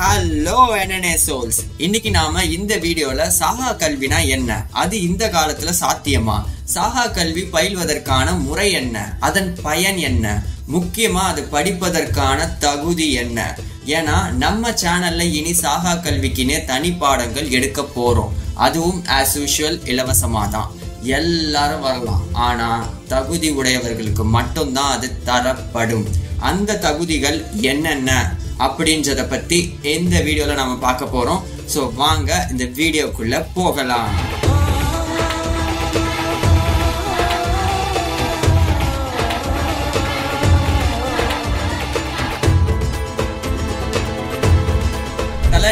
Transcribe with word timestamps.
Hello 0.00 0.56
என்னனே 0.82 1.16
souls 1.26 1.58
இன்னைக்கு 1.76 2.10
நாம 2.10 2.44
இந்த 2.44 2.76
வீடியோல 2.76 3.26
சாகா 3.28 3.72
கல்வினா 3.72 4.26
என்ன? 4.26 4.66
அது 4.70 5.02
இந்த 5.02 5.28
காலத்துல 5.28 5.72
சாத்தியமா? 5.80 6.44
சாகா 6.64 7.06
கல்வி 7.06 7.42
பயில்வதற்கான 7.42 8.38
முறை 8.38 8.72
என்ன? 8.72 9.16
அதன் 9.20 9.56
பயன் 9.62 9.96
என்ன? 9.96 10.42
முக்கியமா 10.72 11.22
அது 11.22 11.42
படிப்பதற்கான 11.42 12.58
தகுதி 12.58 13.12
என்ன? 13.12 13.56
ஏன்னா 13.84 14.32
நம்ம 14.32 14.70
சேனல்ல 14.70 15.20
இனி 15.20 15.52
சாகா 15.52 15.94
கல்விக்குனே 15.94 16.64
தனி 16.64 16.92
பாடங்கள் 16.92 17.50
எடுக்க 17.50 17.82
போறோம். 17.82 18.32
அதுவும் 18.54 19.04
ஆஸ் 19.06 19.36
யூஷுவல் 19.38 19.80
இலவசமா 19.84 20.48
தான் 20.48 20.70
எல்லாரும் 21.02 21.80
வரலாம். 21.80 22.32
ஆனா 22.32 22.88
தகுதி 23.08 23.50
உடையவர்களுக்கு 23.50 24.24
மட்டும்தான் 24.24 24.90
அது 24.90 25.22
தரப்படும். 25.24 26.08
அந்த 26.38 26.78
தகுதிகள் 26.78 27.46
என்னென்ன? 27.60 28.36
அப்படின்றத 28.66 29.22
பத்தி 29.34 29.60
இந்த 29.96 30.16
வீடியோல 30.28 30.54
நாம 30.62 30.78
பார்க்க 30.86 31.14
போறோம். 31.14 31.44
ஸோ 31.74 31.94
வாங்க 32.02 32.46
இந்த 32.50 32.64
வீடியோக்குள்ள 32.80 33.46
போகலாம். 33.54 34.12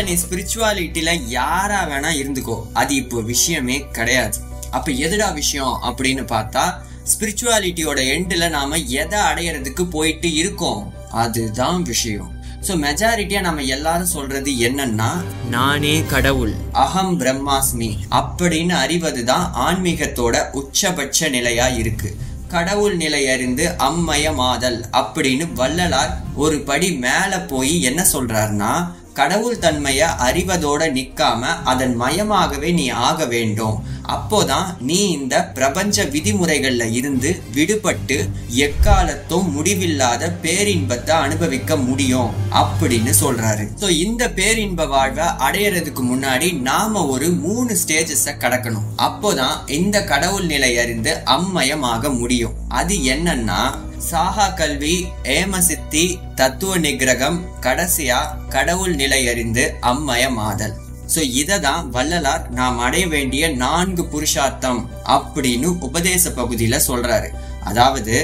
நீ 0.09 0.15
ஸ்பிரிச்சுவாலிட்டியில 0.23 1.11
யாரா 1.29 1.79
வேணா 1.91 2.11
இருந்துக்கோ. 2.21 2.57
அது 2.73 2.95
இப்போ 2.95 3.21
விஷயமே 3.21 3.77
கிடையாது. 3.97 4.39
அப்ப 4.77 4.93
எதுடா 4.93 5.29
விஷயம் 5.41 5.75
அப்படின்னு 5.89 6.25
பார்த்தா 6.33 6.65
ஸ்பிரிச்சுவாலிட்டியோட 7.13 7.99
எண்டில் 8.15 8.55
நாம 8.57 8.77
எதை 8.77 9.19
அடையறதுக்கு 9.31 9.85
போயிட்டு 9.97 10.31
இருக்கோம்? 10.35 10.83
அதுதான் 11.25 11.83
விஷயம். 11.83 12.31
ஸோ 12.67 12.69
மெஜாரிட்டியா 12.69 13.41
நம்ம 13.41 13.63
எல்லாரும் 13.63 14.07
சொல்றது 14.07 14.51
என்னன்னா 14.51 15.11
நானே 15.51 16.05
கடவுள். 16.05 16.53
அகம் 16.73 17.21
பிரம்மாஸ்மி. 17.21 17.97
அப்படின்னு 18.11 18.73
அறிவதுதான் 18.87 19.51
ஆன்மீகத்தோட 19.67 20.51
உச்சபட்ச 20.51 21.29
நிலையா 21.29 21.69
இருக்கு. 21.69 22.17
கடவுள் 22.49 22.97
நிலை 22.97 23.29
அறிந்து 23.29 23.75
அம்மயமாதல் 23.79 24.85
அப்படின்னு 24.93 25.53
வள்ளலார் 25.53 26.17
ஒரு 26.35 26.61
படி 26.61 26.93
மேல 26.93 27.41
போய் 27.41 27.83
என்ன 27.83 28.07
சொல்றாருன்னா 28.13 28.95
கடவுள் 29.13 29.59
தன்மைய 29.59 30.07
அறிவதோட 30.19 30.83
நிக்காம 30.93 31.45
அதன் 31.65 32.01
மயமாகவே 32.01 32.73
நீ 32.73 32.89
ஆக 32.89 33.25
வேண்டும். 33.25 33.83
அப்போதான் 34.09 34.69
நீ 34.81 35.11
இந்த 35.11 35.45
பிரபஞ்ச 35.45 36.05
விதிமுறைகள்ல 36.05 36.93
இருந்து 36.93 37.43
விடுபட்டு 37.55 38.29
எக்காலத்தும் 38.57 39.51
முடிவில்லாத 39.51 40.33
பேரின்பத்தை 40.43 41.11
அனுபவிக்க 41.11 41.77
முடியும் 41.77 42.31
அப்படின்னு 42.51 43.13
சொல்றாரு. 43.21 43.67
ஸோ 43.81 43.91
இந்த 43.91 44.31
பேரின்ப 44.31 44.87
வாழ்வை 44.87 45.25
அடையறதுக்கு 45.25 46.05
முன்னாடி 46.13 46.61
நாம 46.61 47.07
ஒரு 47.07 47.31
மூணு 47.31 47.77
ஸ்டேஜஸ 47.87 48.27
கடக்கணும். 48.27 48.87
அப்போதான் 48.97 49.71
இந்த 49.71 50.05
கடவுள் 50.05 50.47
நிலை 50.47 50.79
அறிந்து 50.79 51.15
அம்மயமாக 51.25 52.19
முடியும். 52.19 52.55
அது 52.69 52.95
என்னன்னா 52.97 53.61
சாகா 53.99 54.49
கல்வி 54.49 55.07
ஏமசித்தி 55.23 56.19
தத்துவ 56.35 56.79
நிகிரகம் 56.79 57.39
கடைசியா 57.61 58.19
கடவுள் 58.49 58.95
நிலை 58.95 59.29
அறிந்து 59.29 59.75
அம்மயமாதல். 59.81 60.85
ஸோ 61.15 61.21
இதை 61.41 61.57
தான் 61.61 61.91
வள்ளலார் 61.91 62.45
நாம் 62.51 62.79
அடைய 62.79 63.07
வேண்டிய 63.07 63.49
நான்கு 63.49 64.05
புருஷார்த்தம் 64.05 64.81
அப்படின்னு 65.17 65.69
உபதேச 65.81 66.31
பகுதியில 66.31 66.81
சொல்றாரு. 66.87 67.29
அதாவது 67.63 68.15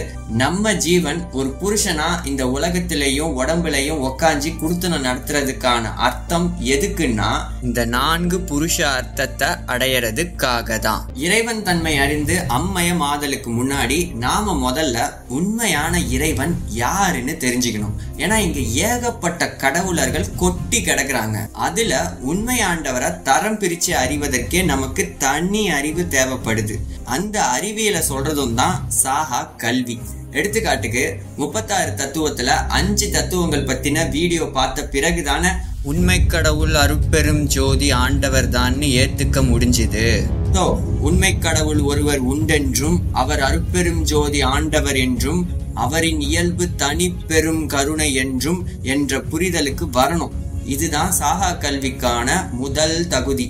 நம்ம 0.41 0.73
ஜீவன் 0.75 1.19
ஒரு 1.39 1.49
புருஷனா 1.61 2.07
இந்த 2.25 2.43
உலகத்திலையும் 2.47 3.33
உடம்புலையும் 3.41 4.03
உக்காஞ்சி 4.09 4.51
குடுத்தனம் 4.61 5.05
நடத்துறதுக்கான 5.07 5.91
அர்த்தம் 6.07 6.47
எதுக்குன்னா 6.75 7.31
இந்த 7.63 7.85
நான்கு 7.85 8.39
புருஷ 8.51 8.77
அர்த்தத்தை 8.99 9.49
அடையறதுக்காக 9.67 10.79
தான் 10.79 11.03
இறைவன் 11.25 11.63
தன்மை 11.63 11.95
அறிந்து 12.05 12.37
அம்மையம் 12.59 13.03
ஆதலுக்கு 13.09 13.51
முன்னாடி 13.51 13.99
நாம 14.25 14.55
முதல்ல 14.65 15.11
உண்மையான 15.39 16.01
இறைவன் 16.17 16.55
யாருன்னு 16.69 17.35
தெரிஞ்சுக்கணும். 17.45 17.99
ஏன்னா 18.17 18.39
இங்க 18.47 18.61
ஏகப்பட்ட 18.89 19.51
கடவுளர்கள் 19.65 20.33
கொட்டி 20.37 20.81
கிடக்குறாங்க. 20.81 21.39
அதுல 21.53 21.93
உண்மையாண்டவரை 22.31 23.13
தரம் 23.23 23.61
பிரிச்சு 23.61 23.95
அறிவதற்கே 24.05 24.65
நமக்கு 24.65 25.05
தனி 25.19 25.65
அறிவு 25.71 26.05
தேவைப்படுது. 26.17 26.79
அந்த 27.05 27.37
அறிவியலை 27.45 28.03
சொல்றதும் 28.11 28.59
தான் 28.63 28.89
சாஹா 29.05 29.43
கல்வி. 29.57 29.99
எடுத்துக்காட்டுக்கு 30.39 31.05
முப்பத்தாறு 31.41 31.91
தத்துவத்துல 32.01 32.51
அஞ்சு 32.79 33.07
தத்துவங்கள் 33.11 33.69
பத்தின 33.71 34.05
வீடியோ 34.11 34.45
பார்த்த 34.57 34.89
பிறகுதானே 34.93 35.51
உண்மை 35.91 36.17
கடவுள் 36.27 36.75
அருட்பெரும் 36.83 37.43
ஜோதி 37.55 37.89
ஆண்டவர் 38.05 38.49
தான் 38.49 38.77
ஏத்துக்க 39.01 39.39
முடிஞ்சுது. 39.49 40.07
ஸோ 40.55 40.65
உண்மை 41.09 41.33
கடவுள் 41.39 41.81
ஒருவர் 41.91 42.23
உண்டென்றும் 42.33 42.99
அவர் 43.23 43.41
அருட்பெரும் 43.41 44.03
ஜோதி 44.03 44.41
ஆண்டவர் 44.55 44.99
என்றும் 45.07 45.43
அவரின் 45.85 46.21
இயல்பு 46.21 46.65
தனி 46.83 47.09
பெரும் 47.31 47.67
கருணை 47.67 48.09
என்றும் 48.15 48.61
என்ற 48.95 49.21
புரிதலுக்கு 49.31 49.87
வரணும். 49.99 50.37
இதுதான் 50.65 51.13
சாகா 51.21 51.51
கல்விக்கான 51.65 52.29
முதல் 52.63 52.99
தகுதி. 53.15 53.49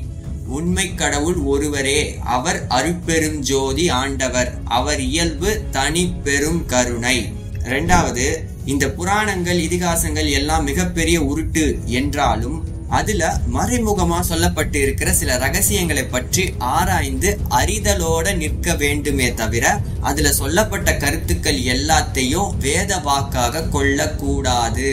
உண்மை 0.56 0.86
கடவுள் 0.94 1.38
ஒருவரே 1.52 2.00
அவர் 2.36 2.58
அருட்பெரும் 2.68 3.38
ஜோதி 3.50 3.84
ஆண்டவர் 4.02 4.50
அவர் 4.78 5.00
இயல்பு 5.00 5.50
தனி 5.70 6.04
பெரும் 6.24 6.62
கருணை. 6.66 7.18
ரெண்டாவது 7.64 8.26
இந்த 8.64 8.84
புராணங்கள் 8.90 9.60
இதிகாசங்கள் 9.60 10.30
எல்லாம் 10.30 10.64
மிகப்பெரிய 10.64 11.18
உருட்டு 11.22 11.64
என்றாலும் 11.84 12.58
அதுல 12.88 13.22
மறைமுகமா 13.54 14.18
சொல்லப்பட்டு 14.28 14.78
இருக்கிற 14.80 15.12
சில 15.12 15.36
ரகசியங்களை 15.36 16.04
பற்றி 16.04 16.44
ஆராய்ந்து 16.58 17.30
அறிதலோட 17.50 18.34
நிற்க 18.36 18.74
வேண்டுமே 18.74 19.28
தவிர 19.34 19.64
அதுல 20.00 20.32
சொல்லப்பட்ட 20.32 20.96
கருத்துக்கள் 20.96 21.60
எல்லாத்தையும் 21.74 22.50
வேத 22.56 22.98
வாக்காக 22.98 23.64
கொள்ளக்கூடாது. 23.68 24.90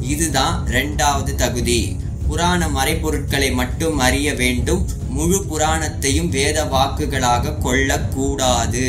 இதுதான் 0.00 0.56
ரெண்டாவது 0.68 1.34
தகுதி. 1.34 1.80
புராண 2.28 2.62
மறைப்பொருட்களை 2.68 3.48
மட்டும் 3.52 3.98
அறிய 3.98 4.28
வேண்டும் 4.34 4.82
முழு 5.16 5.38
புராணத்தையும் 5.44 6.28
வேத 6.28 6.64
வாக்குகளாக 6.64 7.56
கொள்ளக்கூடாது 7.58 8.86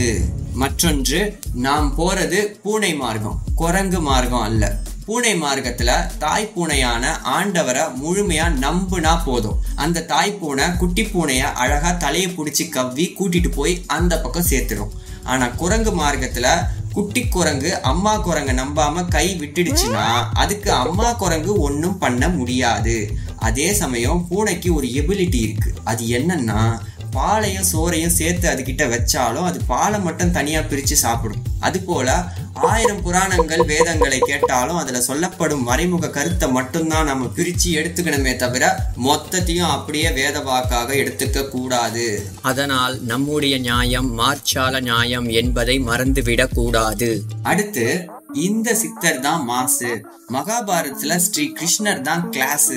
மற்றொன்று 0.53 1.19
நாம் 1.57 1.95
போறது 1.95 2.39
பூனை 2.63 2.91
மார்க்கம் 2.95 3.39
குரங்கு 3.55 3.99
மார்க்கம் 4.01 4.41
அல்ல. 4.41 4.63
பூனை 5.05 5.33
மார்க்கத்துல 5.35 5.91
தாய் 6.17 6.51
பூனையான 6.55 7.03
ஆண்டவரை 7.35 7.83
முழுமையா 7.99 8.45
நம்புனா 8.59 9.13
போதும். 9.25 9.59
அந்த 9.75 10.05
தாய் 10.05 10.33
பூனை 10.33 10.65
குட்டி 10.77 11.03
பூனைய 11.03 11.43
அழகா 11.55 11.91
தலையை 11.97 12.29
பிடிச்சி 12.29 12.69
கவ்வி 12.69 13.05
கூட்டிட்டு 13.19 13.49
போய் 13.49 13.83
அந்த 13.87 14.19
பக்கம் 14.19 14.49
சேர்த்துடும் 14.49 14.95
ஆனா 15.23 15.47
குரங்கு 15.55 15.91
மார்க்கத்துல 15.91 16.49
குட்டி 16.93 17.21
குரங்கு 17.27 17.71
அம்மா 17.83 18.13
குரங்க 18.17 18.53
நம்பாம 18.53 19.07
கை 19.09 19.25
விட்டுடுச்சுன்னா 19.39 20.05
அதுக்கு 20.33 20.71
அம்மா 20.75 21.11
குரங்கு 21.13 21.53
ஒன்றும் 21.59 21.97
பண்ண 21.97 22.29
முடியாது. 22.29 22.95
அதே 23.37 23.73
சமயம் 23.73 24.25
பூனைக்கு 24.29 24.73
ஒரு 24.73 24.87
எபிலிட்டி 24.87 25.41
இருக்கு. 25.41 25.73
அது 25.83 26.05
என்னன்னா 26.05 26.79
பாலையும் 27.11 27.65
சோறையும் 27.73 28.07
சேர்த்து 28.07 28.49
அதுகிட்ட 28.49 28.89
வச்சாலும் 28.91 29.43
அது 29.43 29.59
பாலை 29.67 29.99
மட்டும் 29.99 30.31
தனியா 30.31 30.59
பிரிச்சு 30.59 30.93
சாப்பிடும். 30.93 31.41
அது 31.59 31.79
போல 31.79 32.23
ஆயிரம் 32.53 33.01
புராணங்கள் 33.01 33.65
வேதங்களை 33.65 34.19
கேட்டாலும் 34.19 34.75
அதுல 34.75 35.01
சொல்லப்படும் 35.01 35.63
மறைமுக 35.63 36.09
கருத்தை 36.09 36.51
மட்டும்தான் 36.51 37.05
நம்ம 37.05 37.25
பிரிச்சு 37.25 37.67
எடுத்துக்கணுமே 37.67 38.35
தவிர 38.35 38.79
மொத்தத்தையும் 39.03 39.69
அப்படியே 39.69 40.11
வேத 40.11 40.39
வாக்காக 40.39 40.93
எடுத்துக்க 40.93 41.49
கூடாது. 41.49 42.27
அதனால் 42.41 43.01
நம்முடைய 43.01 43.57
நியாயம் 43.57 44.19
மார்ச்சால 44.19 44.81
நியாயம் 44.81 45.29
என்பதை 45.29 45.79
மறந்துவிடக் 45.79 46.53
கூடாது. 46.53 47.23
அடுத்து 47.43 48.09
இந்த 48.43 48.75
சித்தர் 48.75 49.19
தான் 49.19 49.43
மாசு. 49.43 50.05
மகாபாரதத்துல 50.33 51.15
ஸ்ரீ 51.15 51.53
கிருஷ்ணர் 51.59 52.01
தான் 52.01 52.29
கிளாஸ். 52.29 52.71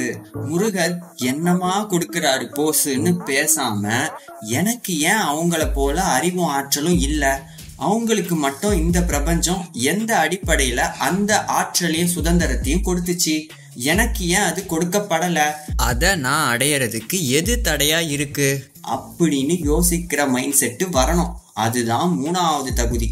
முருகர் 0.49 0.99
என்னமா 1.17 1.89
கொடுக்கிறாரு 1.91 2.47
போஸுன்னு 2.59 3.13
பேசாம 3.27 4.11
எனக்கு 4.41 4.99
ஏன் 4.99 5.25
அவங்கள 5.31 5.73
போல 5.73 6.03
அறிவும் 6.03 6.47
ஆற்றலும் 6.47 6.99
இல்லை? 6.99 7.29
அவங்களுக்கு 7.77 8.35
மட்டும் 8.35 8.79
இந்த 8.79 9.03
பிரபஞ்சம் 9.03 9.69
எந்த 9.73 10.17
அடிப்படையில 10.17 10.77
அந்த 10.77 11.45
ஆற்றலையும் 11.45 12.15
சுதந்திரத்தையும் 12.17 12.85
கொடுத்துச்சு? 12.85 13.49
எனக்கு 13.75 14.29
ஏன் 14.29 14.49
அது 14.51 14.65
கொடுக்கப்படல? 14.69 15.41
அத 15.77 16.17
நான் 16.17 16.57
அடையறதுக்கு 16.57 17.19
எது 17.23 17.61
தடையா 17.65 18.11
இருக்கு? 18.11 18.71
அப்படின்னு 18.89 19.57
யோசிக்கிற 19.65 20.29
மைண்ட் 20.29 20.57
செட்டு 20.61 20.87
வரணும். 20.93 21.33
அதுதான் 21.55 22.11
மூணாவது 22.23 22.73
தகுதி. 22.73 23.11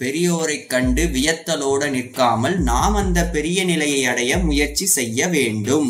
பெரியோரை 0.00 0.66
கண்டு 0.66 1.04
வியத்தலோடு 1.04 1.90
நிற்காமல் 1.90 2.56
நாம் 2.58 2.94
அந்த 2.94 3.20
பெரிய 3.26 3.64
நிலையை 3.64 4.06
அடைய 4.06 4.38
முயற்சி 4.38 4.86
செய்ய 4.86 5.28
வேண்டும். 5.28 5.88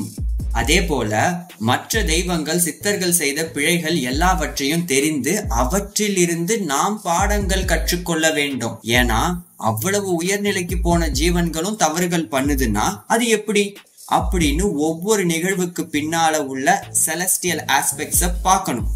அதே 0.52 0.78
போல 0.82 1.12
மற்ற 1.58 2.02
தெய்வங்கள் 2.02 2.58
சித்தர்கள் 2.58 3.12
செய்த 3.12 3.44
பிழைகள் 3.44 3.98
எல்லாவற்றையும் 4.00 4.84
தெரிந்து 4.84 5.44
அவற்றிலிருந்து 5.48 6.60
நாம் 6.60 6.96
பாடங்கள் 7.02 7.64
கற்றுக்கொள்ள 7.64 8.30
வேண்டும். 8.30 8.78
ஏன்னா 8.82 9.20
அவ்வளவு 9.56 10.22
உயர்நிலைக்கு 10.22 10.78
போன 10.82 11.08
ஜீவன்களும் 11.08 11.76
தவறுகள் 11.76 12.32
பண்ணுதுன்னா 12.32 12.86
அது 13.06 13.26
எப்படி? 13.28 13.76
அப்படின்னு 14.12 14.74
ஒவ்வொரு 14.74 15.24
நிகழ்வுக்கு 15.24 15.82
பின்னால 15.92 16.36
உள்ள 16.36 16.86
செலஸ்டியல் 17.06 17.62
ஆஸ்பெக்ட்ஸை 17.78 18.30
பார்க்கணும். 18.42 18.88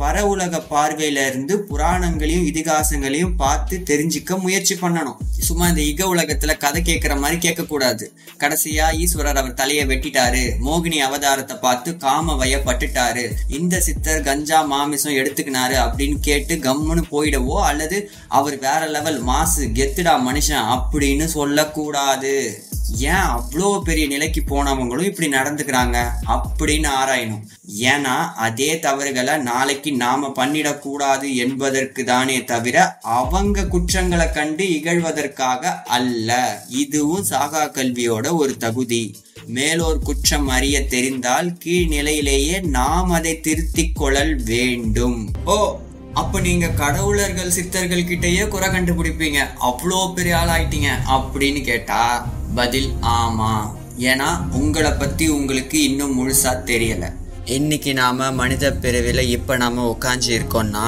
பரவுலக 0.00 0.60
பார்வையில 0.72 1.24
இருந்து 1.28 1.54
புராணங்களையும் 1.70 2.46
இதிகாசங்களையும் 2.50 3.34
பார்த்து 3.42 3.76
தெரிஞ்சுக்க 3.90 4.38
முயற்சி 4.44 4.74
பண்ணணும். 4.82 5.18
சும்மா 5.48 5.66
இந்த 5.68 5.82
இக 5.90 6.02
உலகத்துல 6.14 6.56
கதை 6.64 6.80
கேட்கிற 6.82 7.16
மாதிரி 7.22 7.38
கேட்க 7.46 7.62
கூடாது 7.64 8.06
கடைசியா 8.42 8.86
ஈஸ்வரர் 9.02 9.40
அவர் 9.42 9.58
தலையை 9.60 9.84
வெட்டிட்டாரு. 9.92 10.42
மோகினி 10.66 10.98
அவதாரத்தை 11.06 11.56
பார்த்து 11.64 11.96
காம 12.04 12.36
வயப்பட்டுட்டாரு 12.42 13.24
இந்த 13.58 13.80
சித்தர் 13.86 14.26
கஞ்சா 14.28 14.60
மாமிசம் 14.72 15.18
எடுத்துக்கினாரு 15.20 15.76
அப்படின்னு 15.86 16.18
கேட்டு 16.28 16.56
கம்முன்னு 16.68 17.04
போயிடவோ 17.14 17.58
அல்லது 17.70 17.98
அவர் 18.38 18.58
வேற 18.66 18.82
லெவல் 18.96 19.20
மாசு 19.30 19.64
கெத்துடா 19.78 20.16
மனுஷன் 20.28 20.70
அப்படின்னு 20.76 21.28
சொல்லக்கூடாது. 21.36 22.34
ஏன் 22.96 23.26
அவ்வளோ 23.34 23.80
பெரிய 23.80 24.06
நிலைக்கு 24.06 24.42
போனவங்களும் 24.46 25.04
இப்படி 25.04 25.28
நடந்துக்கிறாங்க 25.28 26.06
அப்படின்னு 26.28 26.88
ஆராயணும். 27.00 27.44
ஏன்னா 27.80 28.32
அதே 28.34 28.78
தவறுகளை 28.78 29.36
நாளைக்கு 29.36 29.92
நாம 29.92 30.32
பண்ணிடக்கூடாது 30.38 31.34
என்பதற்கு 31.34 32.04
தானே 32.04 32.44
தவிர 32.44 32.98
அவங்க 33.00 33.66
குற்றங்களை 33.66 34.30
கண்டு 34.30 34.64
இகழ்வதற்காக 34.64 35.82
அல்ல. 35.82 36.62
இதுவும் 36.68 37.24
சாகா 37.24 37.64
கல்வியோட 37.64 38.32
ஒரு 38.32 38.56
தகுதி. 38.56 39.16
மேலோர் 39.46 39.98
குற்றம் 39.98 40.48
அறிய 40.48 40.86
தெரிந்தால் 40.86 41.56
கீழ்நிலையிலேயே 41.64 42.62
நாம் 42.62 43.10
அதை 43.10 43.40
திருத்திக் 43.40 43.96
கொள்ளல் 43.96 44.42
வேண்டும். 44.42 45.28
ஓ 45.44 45.80
அப்ப 46.20 46.40
நீங்க 46.46 46.66
கடவுளர்கள் 46.82 47.54
சித்தர்கள் 47.56 48.08
கிட்டயே 48.10 48.44
குறை 48.52 48.68
கண்டுபிடிப்பீங்க. 48.74 49.40
அவ்வளோ 49.68 49.98
பெரிய 50.16 50.36
ஆள் 50.38 50.52
ஆயிட்டீங்க 50.54 50.90
அப்படின்னு 51.16 51.60
கேட்டா 51.70 52.02
பதில் 52.58 52.90
ஆமா. 53.18 53.52
ஏன்னா 54.10 54.28
உங்களை 54.60 54.92
பத்தி 55.02 55.26
உங்களுக்கு 55.38 55.78
இன்னும் 55.88 56.16
முழுசா 56.18 56.52
தெரியல. 56.70 57.06
இன்னைக்கு 57.56 57.92
நாம 58.00 58.30
மனித 58.40 58.70
பிறவில 58.82 59.20
இப்ப 59.36 59.56
நாம 59.62 59.84
உட்காந்து 59.94 60.30
இருக்கோம்னா 60.38 60.86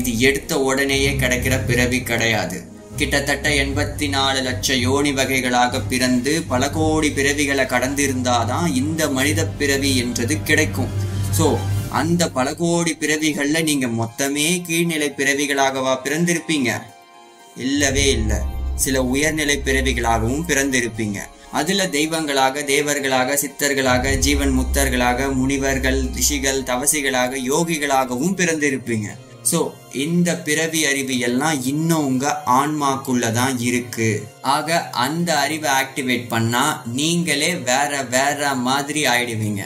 இது 0.00 0.10
எடுத்த 0.28 0.52
உடனேயே 0.68 1.12
கிடைக்கிற 1.22 1.54
பிறவி 1.68 2.00
கிடையாது. 2.10 2.58
கிட்டத்தட்ட 3.00 3.48
எண்பத்தி 3.62 4.06
நாலு 4.14 4.38
லட்சம் 4.46 4.80
யோனி 4.86 5.10
வகைகளாக 5.18 5.80
பிறந்து 5.90 6.32
பல 6.52 6.70
கோடி 6.76 7.08
பிறவிகளை 7.18 7.64
கடந்திருந்தாதான் 7.72 8.68
இந்த 8.80 9.02
மனித 9.18 9.40
பிறவி 9.60 9.90
என்றது 10.04 10.36
கிடைக்கும். 10.48 10.94
ஸோ 11.38 11.46
அந்த 11.90 12.30
பல 12.30 12.54
கோடி 12.54 12.94
பிறவிகளில் 12.94 13.62
நீங்கள் 13.62 13.96
மொத்தமே 13.98 14.62
கீழ்நிலை 14.68 15.10
பிறவிகளாகவா 15.16 15.98
பிறந்திருப்பீங்க. 16.04 16.82
இல்லவே 17.56 18.10
இல்லை. 18.10 18.36
சில 18.74 19.04
உயர்நிலை 19.04 19.60
பிறவிகளாகவும் 19.64 20.46
பிறந்திருப்பீங்க. 20.46 21.18
அதுல 21.52 21.88
தெய்வங்களாக 21.88 22.62
தேவர்களாக 22.62 23.38
சித்தர்களாக 23.42 24.16
ஜீவன் 24.16 24.58
முத்தர்களாக 24.58 25.34
முனிவர்கள் 25.34 26.10
ரிஷிகள் 26.14 26.62
தவசிகளாக 26.62 27.36
யோகிகளாகவும் 27.36 28.36
பிறந்திருப்பீங்க. 28.36 29.08
ஸோ 29.50 29.70
இந்த 29.92 30.36
பிறவி 30.36 30.86
அறிவு 30.86 31.18
எல்லாம் 31.18 31.62
இன்னும் 31.62 32.20
ஆன்மாவுக்குள்ளே 32.46 33.32
தான் 33.32 33.58
இருக்கு. 33.58 34.28
ஆக 34.40 34.90
அந்த 34.90 35.38
அறிவை 35.38 35.70
ஆக்டிவேட் 35.70 36.26
பண்ணால் 36.30 36.80
நீங்களே 36.84 37.54
வேற 37.54 38.02
வேற 38.02 38.54
மாதிரி 38.54 39.06
ஆயிடுவீங்க. 39.06 39.64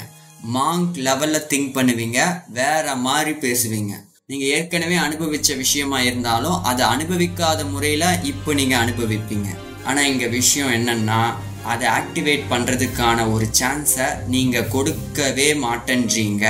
மாங்க் 0.55 0.94
லெவலில் 0.94 1.49
திங்க் 1.49 1.75
பண்ணுவீங்க 1.77 2.43
வேற 2.49 2.94
மாதிரி 2.97 3.31
பேசுவீங்க. 3.31 3.93
நீங்க 4.27 4.44
ஏற்கனவே 4.44 4.97
அனுபவிச்ச 4.97 5.56
விஷயமா 5.56 6.00
இருந்தாலும் 6.00 6.62
அதை 6.62 6.87
அனுபவிக்காத 6.87 7.71
முறையில 7.71 8.21
இப்போ 8.23 8.55
நீங்க 8.55 8.77
அனுபவிப்பீங்க. 8.77 9.49
ஆனா 9.85 10.00
இங்க 10.00 10.27
விஷயம் 10.27 10.73
என்னன்னா 10.73 11.35
அதை 11.65 11.89
ஆக்டிவேட் 11.89 12.44
பண்றதுக்கான 12.50 13.33
ஒரு 13.33 13.49
சான்ஸை 13.61 14.27
நீங்க 14.27 14.62
கொடுக்கவே 14.62 15.55
மாட்டேன்றீங்க. 15.55 16.47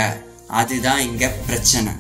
அதுதான் 0.46 0.98
இங்க 0.98 1.28
பிரச்சனை. 1.46 1.92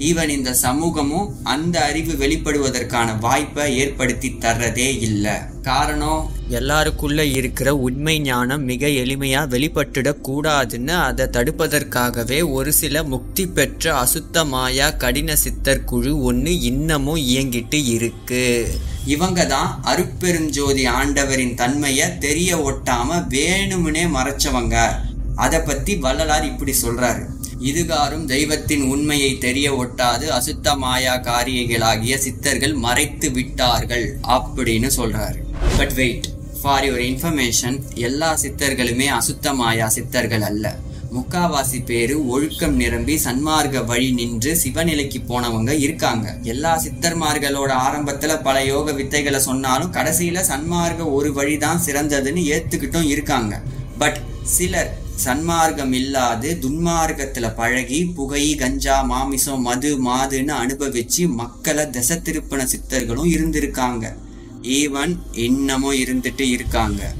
ஈவன் 0.00 0.28
இந்த 0.28 0.54
சமூகமும் 0.54 1.44
அந்த 1.44 1.80
அறிவு 1.84 2.12
வெளிப்படுவதற்கான 2.12 3.18
வாய்ப்பை 3.18 3.78
ஏற்படுத்தி 3.78 4.28
தர்றதே 4.28 4.98
இல்லை. 5.00 5.32
காரணம் 5.62 6.30
எல்லாருக்குள்ள 6.50 7.32
இருக்கிற 7.32 7.76
உண்மை 7.76 8.20
ஞானம் 8.20 8.62
மிக 8.62 8.86
எளிமையா 8.86 9.48
வெளிப்பட்டுடக் 9.48 10.28
கூடாதுன்னு 10.28 10.88
அதை 10.88 11.26
தடுப்பதற்காகவே 11.26 12.52
ஒரு 12.52 12.72
சில 12.72 13.02
முக்தி 13.02 13.46
பெற்ற 13.46 14.02
அசுத்த 14.02 14.46
மாயா 14.46 14.90
கடின 14.90 15.36
சித்தர் 15.36 15.84
குழு 15.84 16.22
ஒன்று 16.22 16.60
இன்னமும் 16.60 17.16
இயங்கிட்டு 17.16 17.84
இருக்கு. 17.86 18.68
இவங்க 19.06 19.46
தான் 19.46 19.80
அருப்பெருஞ்சோதி 19.82 20.86
ஆண்டவரின் 20.86 21.54
தன்மையை 21.54 22.18
தெரிய 22.18 22.56
ஒட்டாம 22.56 23.26
வேணும்னே 23.28 24.08
மறைச்சவங்க. 24.14 24.88
அதை 25.36 25.60
பத்தி 25.60 25.96
வள்ளலார் 25.96 26.44
இப்படி 26.44 26.74
சொல்றாரு. 26.82 27.26
இதுகாரும் 27.60 28.24
தெய்வத்தின் 28.24 28.82
உண்மையை 28.82 29.38
தெரிய 29.38 29.74
ஒட்டாது 29.74 30.26
அசுத்த 30.38 30.76
மாயா 30.76 31.14
காரியங்களாகிய 31.16 32.16
சித்தர்கள் 32.16 32.74
மறைத்து 32.74 33.30
விட்டார்கள் 33.30 34.16
அப்படின்னு 34.28 34.90
சொல்றாரு. 34.96 35.40
But 35.76 35.94
wait 35.94 36.28
for 36.62 36.84
your 36.84 37.04
information 37.10 37.78
எல்லா 37.94 38.38
சித்தர்களுமே 38.42 39.08
அசுத்த 39.18 39.54
மாயா 39.54 39.88
சித்தர்கள் 39.88 40.42
அல்ல. 40.42 40.78
முக்காவாசி 41.14 41.84
பேரு 41.84 42.28
ஒழுக்கம் 42.28 42.74
நிரம்பி 42.74 43.14
சன்மார்க்க 43.24 43.84
வழி 43.84 44.10
நின்று 44.10 44.58
சிவநிலைக்கு 44.64 45.20
போனவங்க 45.28 45.70
இருக்காங்க. 45.78 46.38
எல்லா 46.42 46.82
சித்தர்மார்களோட 46.82 47.72
ஆரம்பத்துல 47.86 48.42
பல 48.42 48.64
யோக 48.64 48.92
வித்தைகளை 48.92 49.36
சொன்னாலும் 49.36 49.92
கடைசியில 49.92 50.44
சன்மார்க்க 50.50 51.12
ஒரு 51.12 51.32
வழிதான் 51.32 51.82
சிறந்ததுன்னு 51.86 52.44
ஏத்துக்கிட்டும் 52.56 53.06
இருக்காங்க. 53.06 53.62
பட் 53.98 54.20
சிலர் 54.42 54.98
சன்மார்க்கம் 55.24 55.92
இல்லாது 55.92 56.58
துன்மார்க்கத்துல 56.60 57.54
பழகி 57.54 58.04
புகை 58.04 58.54
கஞ்சா 58.54 59.02
மாமிசம் 59.02 59.62
மது 59.62 59.90
மாதுன்னு 60.06 60.54
அனுபவிச்சு 60.62 61.28
மக்களை 61.28 61.90
திசை 61.90 62.16
திருப்பின 62.16 62.66
சித்தர்களும் 62.72 63.32
இருந்திருக்காங்க. 63.36 64.14
ஈவன் 64.62 65.18
இன்னமும் 65.32 65.92
இருந்துட்டு 65.92 66.40
இருக்காங்க. 66.40 67.14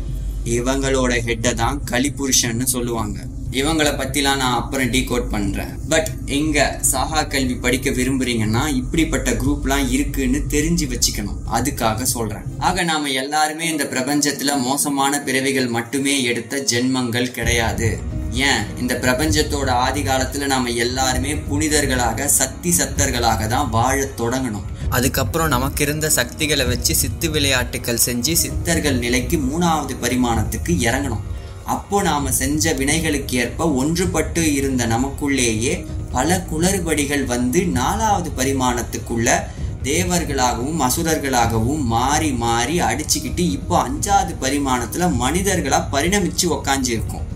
இவங்களோட 0.45 1.13
ஹெட்டை 1.27 1.55
தான் 1.55 1.83
கலிபுருஷன்னு 1.91 2.63
சொல்லுவாங்க. 2.63 3.27
இவங்களை 3.51 3.93
பத்திலாம் 3.93 4.37
நான் 4.37 4.55
அப்புறம் 4.55 4.87
டீகோட் 4.87 5.29
பண்றேன். 5.29 5.79
பட் 5.89 6.09
எங்க 6.27 6.79
சாகா 6.81 7.23
கல்வி 7.23 7.55
படிக்க 7.55 7.91
விரும்புறீங்கன்னா 7.91 8.75
இப்படிப்பட்ட 8.75 9.31
குரூப்லாம் 9.31 9.91
இருக்குன்னு 9.91 10.45
தெரிஞ்சு 10.49 10.93
வச்சுக்கணும். 10.93 11.37
அதுக்காக 11.53 12.03
சொல்றேன். 12.03 12.43
ஆக 12.59 12.83
நாம 12.83 13.09
எல்லாருமே 13.09 13.69
இந்த 13.69 13.85
பிரபஞ்சத்துல 13.85 14.59
மோசமான 14.59 15.21
பிறவிகள் 15.21 15.67
மட்டுமே 15.67 16.23
எடுத்த 16.23 16.57
ஜென்மங்கள் 16.57 17.31
கிடையாது. 17.31 17.99
ஏன்? 18.31 18.79
இந்த 18.79 18.95
பிரபஞ்சத்தோட 18.95 19.69
ஆதி 19.69 20.03
காலத்துல 20.03 20.47
நாம 20.47 20.69
எல்லாருமே 20.69 21.35
புனிதர்களாக 21.35 22.25
சக்தி 22.25 22.75
சத்தர்களாக 22.79 23.47
தான் 23.47 23.71
வாழ 23.71 24.09
தொடங்கணும். 24.17 24.69
அதுக்கப்புறம் 24.89 25.49
நமக்கு 25.49 25.85
இருந்த 25.85 26.11
சக்திகளை 26.11 26.67
வச்சு 26.67 26.95
சித்து 26.95 27.31
விளையாட்டுகள் 27.31 27.99
செஞ்சு 28.07 28.33
சித்தர்கள் 28.33 28.99
நிலைக்கு 28.99 29.37
மூணாவது 29.37 29.97
பரிமாணத்துக்கு 30.01 30.73
இறங்கணும். 30.73 31.21
அப்போ 31.67 32.03
நாம 32.03 32.31
செஞ்ச 32.33 32.75
வினைகளுக்கு 32.75 33.37
ஏற்ப 33.37 33.67
ஒன்றுபட்டு 33.67 34.39
இருந்த 34.39 34.87
நமக்குள்ளேயே 34.87 35.87
பல 36.13 36.47
குளறுபடிகள் 36.53 37.25
வந்து 37.25 37.67
நாலாவது 37.67 38.31
பரிமாணத்துக்குள்ள 38.37 39.45
தேவர்களாகவும் 39.83 40.81
அசுரர்களாகவும் 40.81 41.83
மாறி 41.85 42.33
மாறி 42.33 42.81
அடிச்சுக்கிட்டு 42.81 43.39
இப்போ 43.39 43.83
அஞ்சாவது 43.83 44.35
பரிமாணத்துல 44.41 45.11
மனிதர்களா 45.21 45.85
பரிணமிச்சு 45.93 46.47
உக்காந்து 46.47 46.91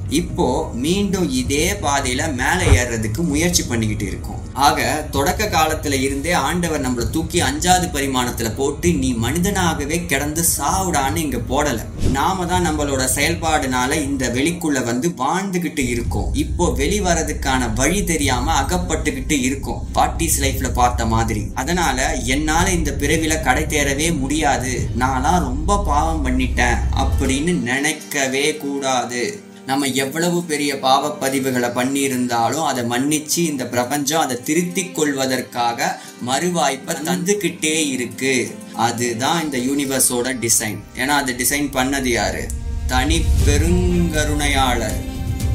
இப்போ 0.09 0.71
மீண்டும் 0.73 1.31
இதே 1.31 1.73
பாதையில 1.73 2.35
மேலே 2.35 2.83
ஏறுறதுக்கு 2.83 3.23
முயற்சி 3.23 3.63
பண்ணிக்கிட்டு 3.63 4.07
இருக்கோம். 4.07 4.44
ஆக 4.55 5.07
தொடக்க 5.11 5.45
காலத்துல 5.45 6.01
இருந்தே 6.01 6.33
ஆண்டவர் 6.33 6.81
நம்மளை 6.81 7.11
தூக்கி 7.11 7.41
அஞ்சாவது 7.43 7.87
பரிமாணத்துல 7.93 8.57
போட்டு 8.57 8.93
நீ 8.93 9.13
மனிதனாகவே 9.13 10.07
கிடந்து 10.07 10.45
சாவுடான்னு 10.59 11.17
இங்க 11.17 11.37
போடல. 11.37 11.81
நாம 12.11 12.47
தான் 12.47 12.67
நம்மளோட 12.67 13.09
செயல்பாடுனால 13.15 13.93
இந்த 13.93 14.29
வெளிக்குள்ள 14.29 14.81
வந்து 14.81 15.09
வாழ்ந்துகிட்டு 15.09 15.89
இருக்கோம். 15.89 16.31
இப்போ 16.33 16.73
வெளி 16.73 17.01
வரதுக்கான 17.01 17.73
வழி 17.75 18.05
தெரியாம 18.05 18.61
அகப்பட்டுக்கிட்டு 18.61 19.41
இருக்கோம். 19.41 19.87
பார்ட்டிஸ் 19.95 20.41
லைஃப்ல 20.41 20.73
பார்த்த 20.73 21.07
மாதிரி. 21.07 21.51
அதனால 21.55 22.15
என்னால 22.15 22.71
இந்த 22.71 22.91
பிறவில 22.99 23.43
கடை 23.43 23.63
தேரவே 23.63 24.19
முடியாது. 24.19 24.89
நான்லாம் 24.99 25.39
ரொம்ப 25.39 25.83
பாவம் 25.87 26.27
பண்ணிட்டேன். 26.27 26.79
அப்படின்னு 26.97 27.61
நினைக்கவே 27.61 28.57
கூடாது. 28.57 29.53
நம்ம 29.67 29.87
எவ்வளவு 29.87 30.45
பெரிய 30.45 30.79
பாவ 30.79 31.17
பதிவுகளை 31.21 31.71
பண்ணியிருந்தாலும் 31.71 32.65
அதை 32.65 32.85
மன்னிச்சு 32.85 33.37
இந்த 33.37 33.67
பிரபஞ்சம் 33.67 34.21
அதை 34.21 34.43
திருத்திக் 34.43 34.95
கொள்வதற்காக 34.95 36.01
மறுவாய்ப்பை 36.27 36.97
தந்துக்கிட்டே 37.05 37.89
இருக்கு. 37.89 38.57
அதுதான் 38.73 39.53
இந்த 39.53 39.59
யூனிவர்ஸோட 39.59 40.49
டிசைன் 40.49 40.79
ஏன்னா 40.97 41.07
அதை 41.07 41.35
டிசைன் 41.35 41.75
பண்ணது 41.77 42.05
யாரு? 42.05 42.47
தனி 42.87 43.23
பெருங்கருணையாளர். 43.47 45.01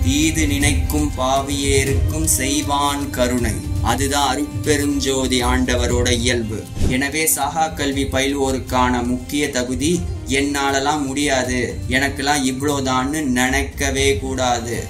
தீது 0.03 0.47
நினைக்கும் 0.47 1.11
பாவியேருக்கும் 1.17 2.23
செய்வான் 2.23 3.09
கருணை. 3.09 3.51
அதுதான் 3.81 4.29
அருட்பெருஞ்சோதி 4.31 5.43
ஆண்டவரோட 5.43 6.11
இயல்பு. 6.11 6.63
எனவே 6.87 7.29
சகா 7.35 7.73
கல்வி 7.73 8.03
பயில்வோருக்கான 8.03 9.05
முக்கிய 9.05 9.49
தகுதி 9.49 10.01
என்னாலலாம் 10.27 11.05
முடியாது 11.05 11.79
எனக்கெல்லாம் 11.89 12.45
இவ்வளோதான்னு 12.45 13.21
நினைக்கவே 13.21 14.17
கூடாது. 14.17 14.87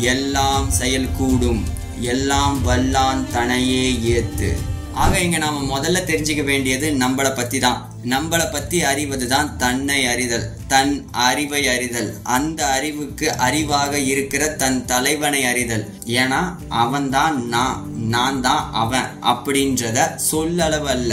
எல்லாம் 0.00 0.70
செயல் 0.70 1.12
கூடும் 1.18 1.64
எல்லாம் 2.00 2.66
வல்லான் 2.66 3.30
தனையே 3.32 3.92
ஏத்து. 3.92 4.52
ஆக 4.92 5.18
இங்க 5.18 5.38
நாம 5.38 5.78
முதல்ல 5.78 6.00
தெரிஞ்சுக்க 6.04 6.44
வேண்டியது 6.44 6.90
நம்மளை 6.90 7.34
பத்தி 7.34 7.58
தான் 7.58 7.92
நம்மளை 8.04 8.52
பத்தி 8.52 8.82
அறிவது 8.82 9.26
தான் 9.28 9.56
தன்னை 9.56 10.06
அறிதல் 10.06 10.56
தன் 10.66 11.06
அறிவை 11.10 11.68
அறிதல். 11.68 12.16
அந்த 12.22 12.66
அறிவுக்கு 12.66 13.30
அறிவாக 13.30 13.94
இருக்கிற 13.94 14.48
தன் 14.48 14.84
தலைவனை 14.84 15.44
அறிதல். 15.44 15.86
ஏன்னா 16.06 16.56
அவன்தான் 16.68 17.46
நான். 17.48 17.93
நான் 18.14 18.40
தான் 18.46 18.64
அவன் 18.82 19.08
அப்படின்றத 19.32 19.98
சொல்லளவல்ல. 20.30 21.12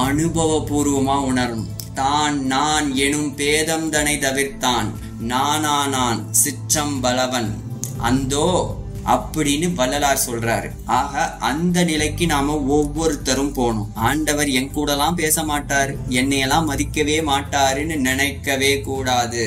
அனுபவபூர்வமாக 0.00 0.04
அனுபவபூர்வமா 0.04 1.16
உணரணும் 1.30 1.70
தான் 2.00 2.36
நான் 2.52 2.88
எனும் 3.06 3.30
பேதம் 3.38 3.88
தனை 3.94 4.14
தவிர்த்தான். 4.24 4.90
நானானான் 5.30 6.20
சிற்றம்பலவன் 6.42 7.50
அந்தோ 8.08 8.50
அப்படின்னு 9.12 9.66
வள்ளலார் 9.78 10.24
சொல்றாரு. 10.26 10.68
ஆக 10.98 11.22
அந்த 11.48 11.84
நிலைக்கு 11.90 12.24
நாம 12.32 12.56
ஒவ்வொருத்தரும் 12.76 13.52
போகணும். 13.58 13.88
ஆண்டவர் 14.08 14.50
என் 14.58 14.72
கூடலாம் 14.74 15.18
பேச 15.20 15.42
மாட்டாரு. 15.50 15.92
என்னையெல்லாம் 16.20 16.68
மதிக்கவே 16.70 17.16
மாட்டாருன்னு 17.30 17.96
நினைக்கவே 18.08 18.72
கூடாது. 18.88 19.44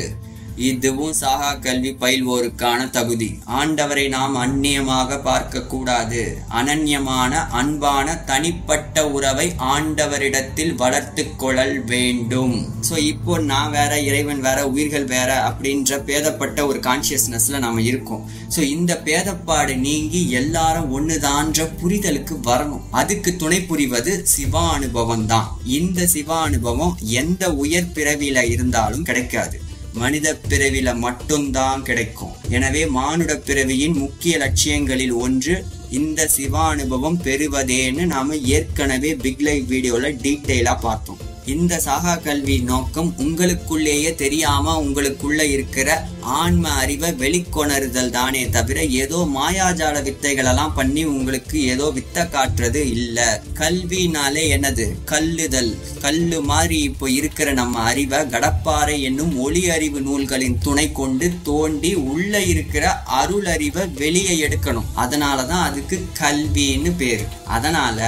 இதுவும் 0.69 1.13
சாகா 1.19 1.51
கல்வி 1.65 1.91
பயில்வோருக்கான 2.01 2.79
தகுதி. 2.98 3.29
ஆண்டவரை 3.60 4.05
நாம் 4.15 4.36
அந்நியமாக 4.43 5.17
பார்க்க 5.27 5.62
கூடாது 5.74 6.22
அனன்யமான 6.60 7.31
அன்பான 7.62 8.15
தனிப்பட்ட 8.29 9.05
உறவை 9.17 9.48
ஆண்டவரிடத்தில் 9.75 10.74
வளர்த்து 10.83 11.25
கொள்ளல் 11.43 11.79
வேண்டும். 11.93 12.55
ஸோ 12.89 12.95
இப்போ 13.12 13.33
நான் 13.51 13.74
வேற 13.77 13.91
இறைவன் 14.10 14.41
வேற 14.48 14.60
உயிர்கள் 14.74 15.07
வேற 15.15 15.31
அப்படின்ற 15.50 16.00
பேதப்பட்ட 16.10 16.67
ஒரு 16.69 16.79
கான்சியஸ்னஸ்ல 16.88 17.60
நாம 17.65 17.81
இருக்கோம். 17.91 18.24
ஸோ 18.55 18.62
இந்த 18.75 18.91
பேதப்பாடு 19.07 19.75
நீங்கி 19.88 20.24
எல்லாரும் 20.41 20.89
ஒண்ணுதான்ற 21.00 21.69
புரிதலுக்கு 21.81 22.38
வரணும். 22.50 22.86
அதுக்கு 23.01 23.31
துணை 23.43 23.62
புரிவது 23.72 24.13
சிவா 24.36 24.65
அனுபவம் 24.77 25.27
தான் 25.33 25.51
இந்த 25.79 26.07
சிவா 26.15 26.39
அனுபவம் 26.50 26.95
எந்த 27.22 27.53
உயர் 27.65 27.93
பிறவியில 27.98 28.50
இருந்தாலும் 28.55 29.07
கிடைக்காது. 29.12 29.57
மனித 30.02 30.28
பிறவில 30.50 30.96
மட்டும்தான் 31.06 31.84
கிடைக்கும். 31.90 32.36
எனவே 32.50 32.84
மானுட 32.98 33.34
பிறவியின் 33.48 33.98
முக்கிய 33.98 34.38
லட்சியங்களில் 34.38 35.16
ஒன்று 35.26 35.56
இந்த 36.00 36.28
சிவா 36.28 36.64
அனுபவம் 36.70 37.20
பெறுவதேன்னு 37.24 38.06
நாம 38.06 38.36
ஏற்கனவே 38.56 39.14
பிக் 39.16 39.44
லைவ் 39.48 39.72
வீடியோல 39.72 40.12
டீட்டெயிலா 40.26 40.76
பார்த்தோம். 40.80 41.23
இந்த 41.46 41.80
சாகா 41.80 42.16
கல்வி 42.16 42.60
நோக்கம் 42.60 43.14
உங்களுக்குள்ளேயே 43.18 44.16
தெரியாம 44.16 44.82
உங்களுக்குள்ள 44.82 45.42
இருக்கிற 45.42 46.08
ஆன்ம 46.20 46.70
அறிவை 46.70 47.12
வெளிக்கொணருதல் 47.12 48.10
தானே 48.10 48.50
தவிர 48.50 48.84
ஏதோ 48.84 49.28
மாயாஜால 49.36 50.02
வித்தைகளெல்லாம் 50.04 50.74
பண்ணி 50.76 51.04
உங்களுக்கு 51.04 51.64
ஏதோ 51.64 51.94
வித்த 51.96 52.18
காட்டுறது 52.18 52.76
இல்ல. 52.76 53.44
கல்வினாலே 53.54 54.46
என்னது? 54.56 54.96
கல்லுதல். 55.06 55.78
கல்லு 56.02 56.42
மாதிரி 56.42 56.80
இப்போ 56.80 57.10
இருக்கிற 57.10 57.54
நம்ம 57.54 57.80
அறிவை 57.80 58.20
கடப்பாறை 58.20 59.02
என்னும் 59.02 59.40
ஒளி 59.40 59.70
அறிவு 59.70 60.02
நூல்களின் 60.02 60.58
துணை 60.58 60.92
கொண்டு 60.92 61.32
தோண்டி 61.44 61.94
உள்ள 61.94 62.42
இருக்கிற 62.44 63.04
அருள் 63.04 63.46
அறிவை 63.46 63.88
வெளியே 63.88 64.48
எடுக்கணும். 64.48 64.90
அதனாலதான் 64.98 65.64
அதுக்கு 65.64 66.06
கல்வின்னு 66.20 66.96
பேரு. 66.98 67.28
அதனால 67.46 68.00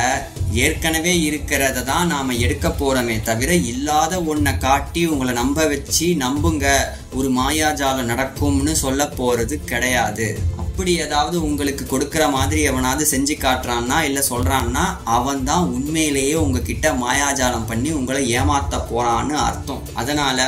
ஏற்கனவே 0.52 1.30
இருக்கிறத 1.30 1.84
தான் 1.84 2.08
நாம 2.08 2.34
எடுக்க 2.34 2.68
போறோமே 2.70 3.22
தவிர 3.30 3.52
இல்லாத 3.72 4.14
ஒன்றை 4.32 4.54
காட்டி 4.66 5.02
உங்களை 5.14 5.34
நம்ப 5.42 5.66
வச்சு 5.72 6.08
நம்புங்க. 6.24 6.66
ஒரு 7.18 7.30
மாயாஜாலம் 7.40 8.12
நடக்கும்னு 8.12 8.74
சொல்ல 8.84 9.08
போகிறது 9.20 9.58
கிடையாது. 9.72 10.28
அப்படி 10.64 10.94
ஏதாவது 11.04 11.38
உங்களுக்கு 11.48 11.84
கொடுக்குற 11.90 12.24
மாதிரி 12.38 12.62
எவனாவது 12.70 13.04
செஞ்சு 13.12 13.36
காட்டுறான்னா 13.44 13.98
இல்லை 14.08 14.24
சொல்கிறான்னா 14.30 14.86
அவன் 15.18 15.44
தான் 15.50 15.68
உண்மையிலேயே 15.76 16.34
உங்ககிட்ட 16.44 16.88
மாயாஜாலம் 17.04 17.70
பண்ணி 17.72 17.92
உங்களை 18.00 18.24
ஏமாற்ற 18.40 18.78
போகிறான்னு 18.92 19.38
அர்த்தம். 19.48 19.84
அதனால் 20.02 20.46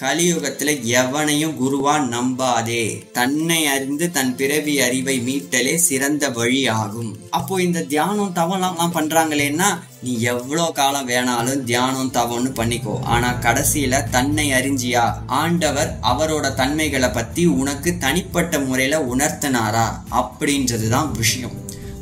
கலியுகத்துல 0.00 0.82
எவனையும் 0.82 1.54
குருவா 1.60 1.94
நம்பாதே. 1.98 3.10
தன்னை 3.12 3.66
அறிந்து 3.66 4.10
தன் 4.10 4.36
பிறவி 4.36 4.80
அறிவை 4.80 5.20
மீட்டலே 5.20 5.74
சிறந்த 5.74 6.28
வழி 6.28 6.68
ஆகும். 6.68 7.18
அப்போ 7.30 7.62
இந்த 7.62 7.82
தியானம் 7.82 8.34
தவம்லாம் 8.34 8.94
பண்றாங்களேன்னா 8.94 9.80
நீ 10.02 10.20
எவ்வளோ 10.20 10.70
காலம் 10.74 11.08
வேணாலும் 11.08 11.64
தியானம் 11.64 12.12
தவம்னு 12.12 12.52
பண்ணிக்கோ. 12.54 13.00
ஆனா 13.02 13.34
கடைசியில 13.40 14.10
தன்னை 14.10 14.50
அறிஞ்சியா? 14.50 15.12
ஆண்டவர் 15.26 15.98
அவரோட 16.02 16.54
தன்மைகளை 16.54 17.08
பத்தி 17.08 17.46
உனக்கு 17.46 17.98
தனிப்பட்ட 17.98 18.58
முறையில 18.58 19.04
உணர்த்தினாரா? 19.16 19.86
அப்படின்றதுதான் 20.10 21.10
விஷயம். 21.10 21.52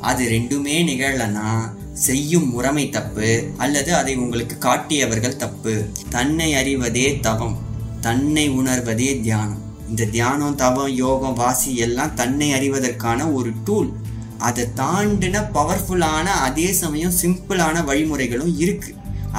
அது 0.00 0.30
ரெண்டுமே 0.30 0.76
நிகழலன்னா 0.84 1.70
செய்யும் 1.92 2.50
முறைமை 2.50 2.88
தப்பு 2.88 3.44
அல்லது 3.56 3.94
அதை 3.94 4.16
உங்களுக்கு 4.16 4.58
காட்டியவர்கள் 4.58 5.36
தப்பு. 5.36 5.88
தன்னை 6.10 6.54
அறிவதே 6.54 7.20
தவம். 7.20 7.65
தன்னை 8.06 8.44
உணர்வதே 8.58 9.08
தியானம். 9.26 9.62
இந்த 9.90 10.04
தியானம் 10.14 10.58
தவம் 10.60 10.92
யோகம் 11.04 11.38
வாசி 11.40 11.70
எல்லாம் 11.86 12.12
தன்னை 12.20 12.48
அறிவதற்கான 12.58 13.20
ஒரு 13.38 13.50
டூல் 13.66 13.90
அதை 14.46 14.64
தாண்டின 14.80 15.42
பவர்ஃபுல்லான 15.56 16.26
அதே 16.46 16.68
சமயம் 16.80 17.16
சிம்பிளான 17.22 17.82
வழிமுறைகளும் 17.88 18.52
இருக்கு. 18.64 18.90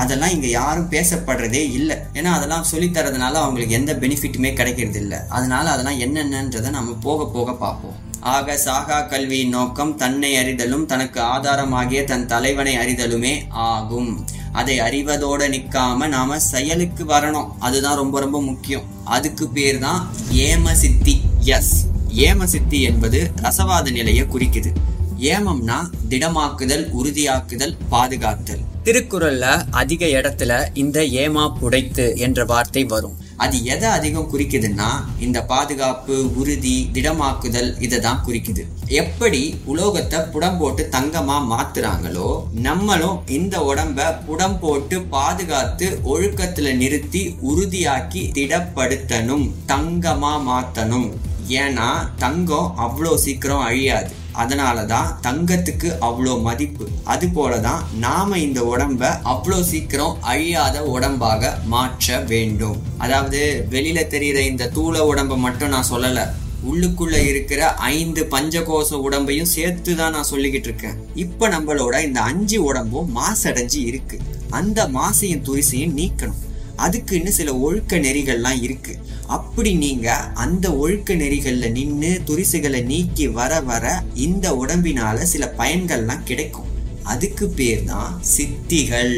அதெல்லாம் 0.01 0.33
இங்கே 0.35 0.49
யாரும் 0.49 0.89
பேசப்படுறதே 0.93 1.61
இல்லை. 1.77 1.95
ஏன்னா 2.17 2.31
அதெல்லாம் 2.37 2.67
சொல்லித்தரதுனால 2.71 3.39
அவங்களுக்கு 3.43 3.77
எந்த 3.79 3.93
பெனிஃபிட்டுமே 4.01 4.51
கிடைக்கிறது 4.59 4.99
இல்லை 5.03 5.19
அதனால 5.37 5.65
அதெல்லாம் 5.73 6.01
என்னென்னன்றதை 6.05 6.71
நம்ம 6.77 6.97
போக 7.07 7.29
போக 7.35 7.55
பார்ப்போம். 7.63 7.95
ஆக 8.35 8.57
சாகா 8.65 8.99
கல்வியின் 9.13 9.55
நோக்கம் 9.57 9.93
தன்னை 10.03 10.31
அறிதலும் 10.41 10.85
தனக்கு 10.91 11.19
ஆதாரமாகிய 11.33 12.01
தன் 12.11 12.29
தலைவனை 12.33 12.73
அறிதலுமே 12.83 13.33
ஆகும். 13.69 14.11
அதை 14.57 14.75
அறிவதோட 14.79 15.41
நிற்காம 15.53 16.07
நாம 16.07 16.39
செயலுக்கு 16.39 17.03
வரணும். 17.05 17.49
அதுதான் 17.59 17.95
ரொம்ப 17.95 18.19
ரொம்ப 18.19 18.41
முக்கியம். 18.41 18.85
அதுக்கு 19.03 19.47
பேர் 19.47 19.79
தான் 19.79 20.01
ஏம 20.31 20.73
சித்தி 20.73 21.21
எஸ். 21.39 21.73
ஏம 22.15 22.43
சித்தி 22.43 22.81
என்பது 22.81 23.19
ரசவாத 23.41 23.91
நிலையை 23.91 24.25
குறிக்குது. 24.25 24.71
ஏமம்னா 25.19 25.77
திடமாக்குதல் 26.09 26.85
உறுதியாக்குதல் 26.99 27.77
பாதுகாத்தல். 27.91 28.63
திருக்குறள்ல 28.83 29.45
அதிக 29.71 30.05
இடத்துல 30.05 30.51
இந்த 30.73 31.01
ஏமா 31.01 31.45
புடைத்து 31.61 32.17
என்ற 32.17 32.45
வார்த்தை 32.45 32.83
வரும். 32.83 33.17
அது 33.43 33.57
எதை 33.73 33.89
அதிகம் 33.89 34.29
குறிக்குதுன்னா 34.31 34.87
இந்த 35.19 35.37
பாதுகாப்பு 35.51 36.15
உறுதி 36.39 36.75
திடமாக்குதல் 36.93 37.69
இதை 37.85 37.99
தான் 37.99 38.23
குறிக்குது. 38.27 38.63
எப்படி 39.01 39.41
உலோகத்தை 39.65 40.19
புடம் 40.33 40.57
போட்டு 40.57 40.83
தங்கமா 40.95 41.37
மாத்துறாங்களோ 41.51 42.29
நம்மளும் 42.67 43.19
இந்த 43.37 43.57
உடம்ப 43.69 44.09
புடம் 44.27 44.59
போட்டு 44.59 44.99
பாதுகாத்து 45.15 45.87
ஒழுக்கத்துல 46.13 46.75
நிறுத்தி 46.81 47.23
உறுதியாக்கி 47.49 48.23
திடப்படுத்தணும் 48.37 49.47
தங்கமா 49.73 50.33
மாத்தணும். 50.49 51.09
ஏன்னா 51.47 51.89
தங்கம் 52.17 52.71
அவ்வளோ 52.77 53.15
சீக்கிரம் 53.15 53.59
அழியாது. 53.59 54.09
அதனால 54.33 54.85
தான் 54.85 55.19
தங்கத்துக்கு 55.21 55.89
அவ்வளோ 56.01 56.41
மதிப்பு. 56.41 56.87
அது 57.03 57.29
போல 57.29 57.59
தான் 57.59 57.83
நாம 57.99 58.37
இந்த 58.37 58.61
உடம்ப 58.63 59.19
அவ்வளோ 59.23 59.61
சீக்கிரம் 59.61 60.17
அழியாத 60.21 60.81
உடம்பாக 60.81 61.53
மாற்ற 61.65 62.19
வேண்டும். 62.19 62.83
அதாவது 62.97 63.67
வெளியில 63.69 64.07
தெரியிற 64.07 64.39
இந்த 64.45 64.67
தூள 64.67 65.05
உடம்ப 65.11 65.37
மட்டும் 65.37 65.69
நான் 65.69 65.91
சொல்லல. 65.91 66.25
உள்ளுக்குள்ள 66.63 67.27
இருக்கிற 67.27 67.73
ஐந்து 67.73 68.23
பஞ்சகோச 68.23 68.89
உடம்பையும் 68.97 69.53
சேர்த்து 69.55 69.95
தான் 69.95 70.11
நான் 70.11 70.31
சொல்லிக்கிட்டு 70.31 70.63
இருக்கேன். 70.63 70.97
இப்ப 71.15 71.49
நம்மளோட 71.49 72.03
இந்த 72.03 72.21
அஞ்சு 72.21 72.63
உடம்பும் 72.63 73.17
மாசடைஞ்சு 73.17 73.75
இருக்கு. 73.75 74.19
அந்த 74.49 74.87
மாசையும் 74.87 75.41
துரிசையும் 75.41 75.95
நீக்கணும். 75.97 76.41
அதுக்குன்னு 76.85 77.31
சில 77.31 77.55
ஒழுக்க 77.57 77.97
நெறிகள்லாம் 77.97 78.61
இருக்கு. 78.61 78.93
அப்படி 79.27 79.71
நீங்க 79.73 80.09
அந்த 80.43 80.75
ஒழுக்க 80.75 81.13
நெறிகள்ல 81.13 81.71
நின்று 81.71 82.21
துரிசுகளை 82.25 82.81
நீக்கி 82.83 83.27
வர 83.27 83.61
வர 83.61 84.03
இந்த 84.13 84.47
உடம்பினால 84.53 85.17
சில 85.33 85.53
பயன்கள்லாம் 85.57 86.23
கிடைக்கும். 86.23 86.69
அதுக்கு 87.03 87.47
பேர் 87.47 87.83
தான் 87.83 88.21
சித்திகள். 88.35 89.15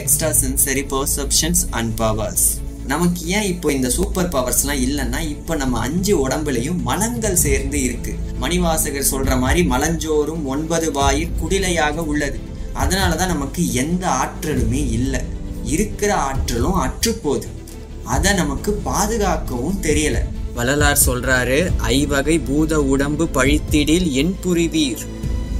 Extra 0.00 0.28
sensory 0.42 0.84
perceptions 0.92 1.62
and 1.70 1.94
powers 1.94 2.46
நமக்கு 2.86 3.26
ஏன் 3.26 3.42
இப்போ 3.42 3.72
இந்த 3.72 3.88
சூப்பர் 3.90 4.28
பவர்ஸ்லாம் 4.28 4.80
இல்லைன்னா 4.86 5.18
இப்போ 5.34 5.54
நம்ம 5.56 5.78
அஞ்சு 5.78 6.28
உடம்புலையும் 6.28 6.80
மலங்கள் 6.82 7.36
சேர்ந்து 7.36 7.82
இருக்கு. 7.82 8.12
மணிவாசகர் 8.40 9.10
சொல்ற 9.10 9.38
மாதிரி 9.38 9.60
மலஞ்சோறும் 9.68 10.42
ஒன்பது 10.44 10.92
வாயிற் 10.92 11.36
குடிலையாக 11.42 11.96
உள்ளது. 12.12 12.38
அதனாலதான் 12.74 13.32
நமக்கு 13.34 13.72
எந்த 13.72 14.04
ஆற்றலுமே 14.08 14.82
இல்லை. 14.98 15.22
இருக்கிற 15.64 16.14
ஆற்றலும் 16.14 16.80
அற்றுப்போகுது. 16.84 17.46
அதை 18.04 18.32
நமக்கு 18.32 18.72
பாதுகாக்கவும் 18.72 19.82
தெரியல. 19.82 20.18
வள்ளலார் 20.54 21.02
சொல்றாரு 21.06 21.72
ஐவகை 21.78 22.38
பூத 22.38 22.82
உடம்பு 22.82 23.24
பழித்திடில் 23.24 24.10
என் 24.10 24.36
புரிவீர். 24.40 24.98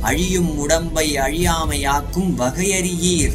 அழியும் 0.01 0.59
உடம்பை 0.59 1.17
அழியாமையாக்கும் 1.17 2.37
வகையறியீர். 2.39 3.33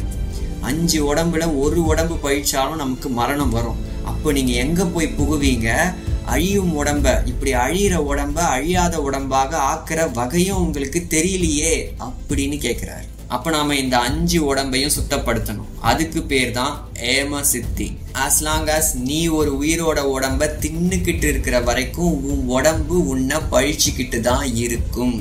அஞ்சு 0.60 1.14
உடம்புல 1.14 1.58
ஒரு 1.58 1.84
உடம்பு 1.84 2.14
பழிச்சாலும் 2.14 2.76
நமக்கு 2.76 3.08
மரணம் 3.08 3.50
வரும். 3.50 3.76
அப்போ 4.04 4.32
நீங்க 4.32 4.52
எங்க 4.52 4.84
போய் 4.84 5.14
புகுவீங்க? 5.18 5.94
அழியும் 6.24 6.84
உடம்ப 6.84 7.26
இப்படி 7.26 7.54
அழியிற 7.54 7.96
உடம்ப 7.96 8.38
அழியாத 8.38 8.98
உடம்பாக 8.98 9.56
ஆக்குற 9.74 10.12
வகையும் 10.12 10.56
உங்களுக்கு 10.56 11.06
தெரியலையே 11.10 12.02
அப்படின்னு 12.04 12.56
கேக்குறாரு. 12.58 13.07
அப்ப 13.34 13.50
நாம 13.50 13.74
இந்த 13.74 13.96
அஞ்சு 13.98 14.38
உடம்பையும் 14.50 14.94
சுத்தப்படுத்தணும். 14.96 15.70
அதுக்கு 15.90 16.22
பேர் 16.30 16.52
தான் 16.58 16.74
ஏம 17.14 17.40
சித்தி 17.52 17.88
ஆஸ் 18.24 18.42
லாங் 18.46 18.70
அஸ் 18.76 18.92
நீ 19.08 19.18
ஒரு 19.38 19.50
உயிரோட 19.62 19.98
உடம்ப 20.14 20.48
தின்னுக்கிட்டு 20.62 21.26
இருக்கிற 21.32 21.60
வரைக்கும் 21.60 22.14
உன் 22.30 22.46
உடம்பு 22.58 23.06
உன்னை 23.06 23.40
பழிச்சுக்கிட்டு 23.50 24.20
தான் 24.20 24.46
இருக்கும். 24.64 25.16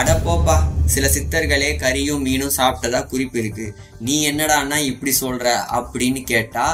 அடப்போப்பா 0.00 0.56
சில 0.94 1.06
சித்தர்களே 1.14 1.70
கறியும் 1.82 2.24
மீனும் 2.26 2.56
சாப்பிட்டதா 2.56 3.00
குறிப்பு 3.12 3.38
இருக்கு. 3.38 3.66
நீ 4.06 4.30
என்னடான்னா 4.30 4.76
இப்படி 4.90 5.12
சொல்ற 5.20 5.46
அப்படின்னு 5.78 6.20
கேட்டா 6.32 6.66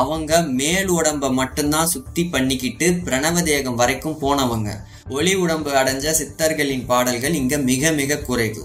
அவங்க 0.00 0.40
மேல் 0.60 0.90
உடம்ப 0.98 1.32
மட்டும்தான் 1.40 1.92
சுத்தி 1.94 2.24
பண்ணிக்கிட்டு 2.24 2.88
பிரணவ 3.06 3.42
தேகம் 3.42 3.80
வரைக்கும் 3.82 4.20
போனவங்க. 4.24 4.70
ஒளி 5.08 5.34
உடம்பு 5.44 5.70
அடைஞ்ச 5.80 6.14
சித்தர்களின் 6.20 6.86
பாடல்கள் 6.92 7.40
இங்க 7.42 7.56
மிக 7.70 7.92
மிக 8.00 8.22
குறைவு. 8.28 8.62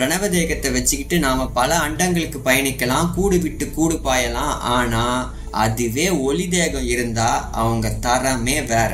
பிரணவ 0.00 0.28
தேகத்தை 0.28 0.70
வச்சுக்கிட்டு 0.70 1.16
நாம 1.18 1.46
பல 1.56 1.78
அண்டங்களுக்கு 1.78 2.38
பயணிக்கலாம் 2.44 3.08
கூடு 3.14 3.38
விட்டு 3.38 3.70
கூடு 3.70 3.96
பாயலாம். 4.04 4.54
ஆனா 4.76 5.32
அதுவே 5.50 6.06
ஒளி 6.10 6.48
தேகம் 6.48 6.86
இருந்தா 6.86 7.48
அவங்க 7.52 7.88
தரமே 8.06 8.56
வேற. 8.66 8.90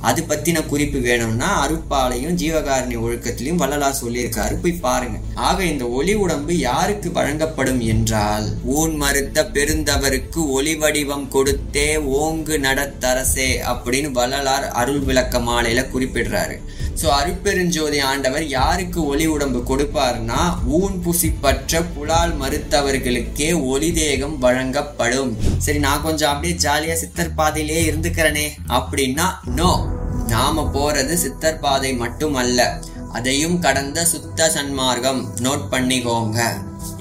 அது 0.00 0.22
பத்தின 0.22 0.66
குறிப்பு 0.66 0.98
வேணும்னா 1.00 1.48
அருப்பாலையும் 1.64 2.36
ஜீவகாரணி 2.40 2.96
ஒழுக்கத்திலையும் 3.04 3.60
வள்ளலார் 3.62 3.98
சொல்லியிருக்காரு. 4.02 4.54
போய் 4.62 4.82
பாருங்க. 4.86 5.18
ஆக 5.34 5.64
இந்த 5.64 5.88
ஒளி 5.88 6.14
உடம்பு 6.14 6.58
யாருக்கு 6.58 7.12
வழங்கப்படும் 7.12 7.80
என்றால் 7.80 8.46
ஊன் 8.64 8.94
மறுத்த 8.96 9.46
பெருந்தவருக்கு 9.54 10.42
ஒளி 10.58 10.76
வடிவம் 10.76 11.26
கொடுத்தே 11.34 11.88
ஓங்கு 12.22 12.56
நடத்தரசே 12.68 13.50
அப்படின்னு 13.72 14.10
வள்ளலார் 14.10 14.68
அருள் 14.82 15.04
விளக்க 15.10 15.38
மாலையில 15.38 15.86
குறிப்பிடுறாரு. 15.94 16.58
ஸோ 17.00 17.06
அருப்பெருஞ்சோதி 17.18 17.98
ஆண்டவர் 18.08 18.44
யாருக்கு 18.48 18.98
ஒளி 19.06 19.26
உடம்பு 19.26 19.60
கொடுப்பார்னா 19.70 20.40
ஊன் 20.78 20.96
புசிப்பற்ற 21.04 21.80
புலால் 21.94 22.34
மறுத்தவர்களுக்கே 22.42 23.48
ஒளி 23.72 23.92
தேகம் 23.92 24.36
வழங்கப்படும். 24.44 25.32
சரி 25.64 25.78
நான் 25.78 26.04
கொஞ்சம் 26.06 26.32
அப்படியே 26.32 26.54
ஜாலியா 26.64 26.96
சித்தர் 27.02 27.36
பாதையிலே 27.40 27.80
இருந்துக்கிறனே. 27.90 28.46
அப்படின்னா 28.78 29.26
நோ 29.58 29.72
நாம 30.32 30.64
போறது 30.74 31.14
சித்தர் 31.24 31.62
பாதை 31.64 31.90
மட்டும் 32.02 32.34
அல்ல 32.34 32.68
அதையும் 33.18 33.58
கடந்த 33.64 34.04
சுத்த 34.12 34.46
சன்மார்க்கம். 34.54 35.20
நோட் 35.44 35.66
பண்ணிக்கோங்க. 35.72 36.38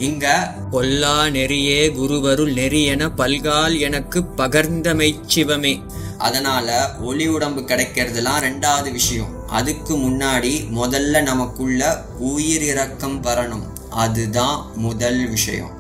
இங்க 0.07 0.25
பொல்லா 0.71 1.15
நெறியே 1.35 1.79
குருவருள் 1.97 2.53
நெறி 2.59 2.81
என 2.93 3.07
பல்கால் 3.21 3.75
எனக்கு 3.79 4.21
பகர்ந்தமை 4.38 5.09
சிவமே. 5.35 5.73
அதனால 6.17 6.67
ஒளி 7.01 7.25
உடம்பு 7.27 7.62
கிடைக்கிறதுலாம் 7.62 8.43
ரெண்டாவது 8.47 8.91
விஷயம். 8.91 9.31
அதுக்கு 9.53 9.98
முன்னாடி 9.98 10.51
முதல்ல 10.75 11.22
நமக்குள்ள 11.22 12.05
உயிர் 12.19 12.63
இறக்கம் 12.63 13.24
வரணும். 13.24 13.63
அதுதான் 13.89 14.65
முதல் 14.75 15.29
விஷயம். 15.29 15.72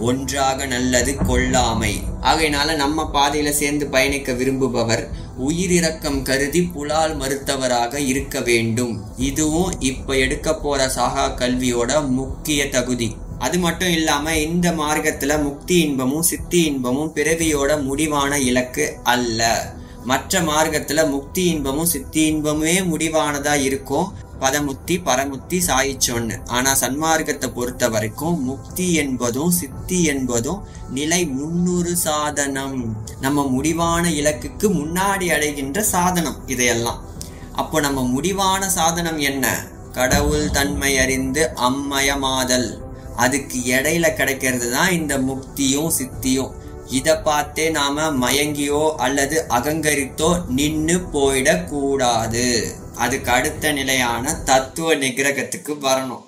ஒன்றாக 0.00 0.66
நல்லது 0.66 1.12
கொள்ளாமை. 1.12 1.92
ஆகையினால 2.22 2.74
நம்ம 2.74 3.10
பாதையில 3.14 3.50
சேர்ந்து 3.50 3.86
பயணிக்க 3.86 4.32
விரும்புபவர் 4.32 5.06
உயிரிறக்கம் 5.48 6.22
கருதி 6.22 6.62
புலால் 6.62 7.16
மறுத்தவராக 7.16 7.94
இருக்க 7.94 8.40
வேண்டும். 8.40 9.04
இதுவும் 9.16 9.80
இப்ப 9.80 10.14
எடுக்க 10.14 10.54
போற 10.54 10.88
சாகா 10.88 11.26
கல்வியோட 11.28 12.08
முக்கிய 12.08 12.68
தகுதி. 12.68 13.16
அது 13.38 13.58
மட்டும் 13.58 13.90
இல்லாம 13.90 14.36
இந்த 14.36 14.70
மார்க்கத்துல 14.70 15.42
முக்தி 15.42 15.80
இன்பமும் 15.80 16.22
சித்தி 16.22 16.62
இன்பமும் 16.62 17.12
பிறவியோட 17.14 17.82
முடிவான 17.82 18.38
இலக்கு 18.38 18.98
அல்ல. 19.04 19.72
மற்ற 20.04 20.40
மார்க்கத்துல 20.40 21.10
முக்தி 21.10 21.44
இன்பமும் 21.44 21.86
சித்தி 21.86 22.34
இன்பமுமே 22.34 22.74
முடிவானதா 22.82 23.60
இருக்கும் 23.60 24.28
பதமுத்தி 24.40 24.90
பரமுத்தி 24.90 25.60
சாயிச்சொன்னு 25.66 26.46
ஆனா 26.46 26.76
சன்மார்க்கத்தை 26.80 27.52
பொறுத்த 27.52 27.88
வரைக்கும் 27.88 28.44
முக்தி 28.44 28.94
என்பதும் 28.94 29.50
சித்தி 29.50 30.04
என்பதும் 30.04 30.66
நிலை 30.90 31.26
முன்னூறு 31.26 31.96
சாதனம். 31.96 32.96
நம்ம 33.20 33.46
முடிவான 33.46 34.10
இலக்குக்கு 34.10 34.68
முன்னாடி 34.68 35.26
அடைகின்ற 35.26 35.82
சாதனம் 35.82 36.36
இதையெல்லாம். 36.46 37.04
அப்போ 37.52 37.80
நம்ம 37.80 38.02
முடிவான 38.02 38.68
சாதனம் 38.68 39.18
என்ன? 39.18 39.64
கடவுள் 39.92 40.50
தன்மை 40.50 40.98
அறிந்து 40.98 41.50
அம்மயமாதல். 41.54 42.78
அதுக்கு 43.16 43.58
இடையில 43.58 44.14
கிடைக்கிறது 44.14 44.70
தான் 44.70 44.90
இந்த 44.90 45.18
முக்தியும் 45.18 45.90
சித்தியும். 45.98 46.50
இதை 46.90 47.16
பார்த்தே 47.16 47.70
நாம 47.70 48.06
மயங்கியோ 48.12 48.94
அல்லது 48.94 49.44
அகங்கரித்தோ 49.48 50.44
நின்று 50.48 50.96
போயிடக்கூடாது. 51.12 52.72
அதுக்கு 52.94 53.30
அடுத்த 53.30 53.72
நிலையான 53.72 54.34
தத்துவ 54.34 54.94
நிகிரகத்துக்கு 54.94 55.74
வரணும். 55.82 56.24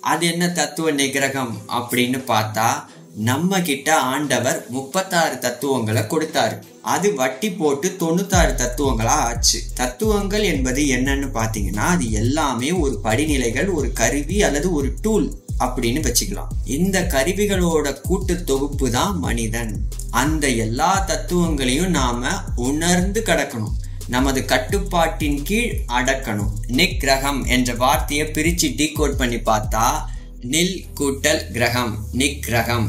அது 0.00 0.26
என்ன 0.26 0.48
தத்துவ 0.48 0.92
நிகிரகம் 0.92 1.52
அப்படின்னு 1.68 2.20
பார்த்தா 2.26 2.84
நம்ம 3.14 3.60
கிட்ட 3.60 3.96
ஆண்டவர் 3.96 4.66
முப்பத்தாறு 4.68 5.38
தத்துவங்களை 5.38 6.02
கொடுத்தாரு. 6.02 6.56
அது 6.82 7.14
வட்டி 7.14 7.50
போட்டு 7.50 7.96
தொண்ணூத்தாறு 8.00 8.52
தத்துவங்களா 8.60 9.16
ஆச்சு. 9.28 9.62
தத்துவங்கள் 9.74 10.42
என்பது 10.42 10.82
என்னன்னு 10.82 11.28
பாத்தீங்கன்னா 11.34 11.86
அது 11.94 12.12
எல்லாமே 12.12 12.72
ஒரு 12.72 12.98
படிநிலைகள் 13.04 13.74
ஒரு 13.74 13.92
கருவி 13.92 14.42
அல்லது 14.42 14.72
ஒரு 14.72 14.92
டூல் 15.02 15.39
அப்படின்னு 15.60 16.00
வச்சுக்கலாம். 16.06 16.50
இந்த 16.64 17.06
கருவிகளோட 17.14 18.00
கூட்டு 18.00 18.44
தொகுப்பு 18.44 18.90
தான் 18.90 19.18
மனிதன். 19.18 19.72
அந்த 20.10 20.48
எல்லா 20.48 20.98
தத்துவங்களையும் 20.98 21.90
நாம 21.90 22.28
உணர்ந்து 22.56 23.22
கடக்கணும். 23.26 23.76
நமது 24.08 24.44
கட்டுப்பாட்டின் 24.44 25.42
கீழ் 25.42 25.80
அடக்கணும். 25.88 26.52
நிக் 26.66 27.00
கிரகம் 27.00 27.44
என்ற 27.44 27.74
வார்த்தையை 27.74 28.26
பிரிச்சு 28.26 28.68
டீகோட் 28.80 29.18
பண்ணி 29.20 29.36
பார்த்தா 29.36 29.86
நில் 30.42 30.76
கூட்டல் 31.00 31.50
கிரகம் 31.50 31.94
நிக் 32.12 32.42
கிரகம். 32.42 32.88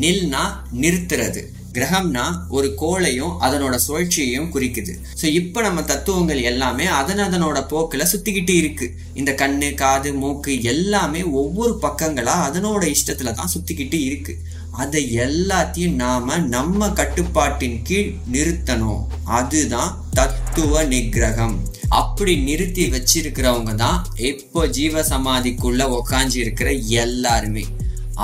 நில்னா 0.00 0.44
நிறுத்துறது. 0.80 1.42
கிரகம்னா 1.76 2.24
ஒரு 2.56 2.68
கோளையும் 2.82 3.34
அதனோட 3.46 3.74
சுழற்சியையும் 3.86 4.50
குறிக்குது. 4.54 4.92
ஸோ 5.20 5.26
இப்போ 5.40 5.58
நம்ம 5.66 5.82
தத்துவங்கள் 5.90 6.40
எல்லாமே 6.50 6.86
அதன் 7.00 7.22
அதனோட 7.26 7.58
போக்கில் 7.72 8.10
சுத்திக்கிட்டு 8.12 8.54
இருக்கு. 8.62 8.88
இந்த 9.20 9.32
கண்ணு 9.42 9.68
காது 9.82 10.12
மூக்கு 10.22 10.54
எல்லாமே 10.72 11.22
ஒவ்வொரு 11.42 11.74
பக்கங்களா 11.84 12.36
அதனோட 12.48 12.82
இஷ்டத்துல 12.96 13.34
தான் 13.40 13.52
சுத்திக்கிட்டு 13.54 14.00
இருக்கு. 14.08 14.34
அதை 14.82 15.02
எல்லாத்தையும் 15.24 15.98
நாம 16.02 16.36
நம்ம 16.54 16.88
கட்டுப்பாட்டின் 17.00 17.78
கீழ் 17.88 18.12
நிறுத்தணும். 18.34 19.02
அதுதான் 19.38 19.92
தத்துவ 20.18 20.84
நிகிரகம் 20.92 21.56
அப்படி 22.00 22.34
நிறுத்தி 22.46 22.84
வச்சிருக்கிறவங்க 22.92 23.72
தான் 23.82 23.98
இப்போ 24.30 24.60
ஜீவ 24.76 25.02
சமாதிக்குள்ள 25.10 25.82
உக்காஞ்சி 25.96 26.38
இருக்கிற 26.44 26.70
எல்லாருமே. 27.02 27.64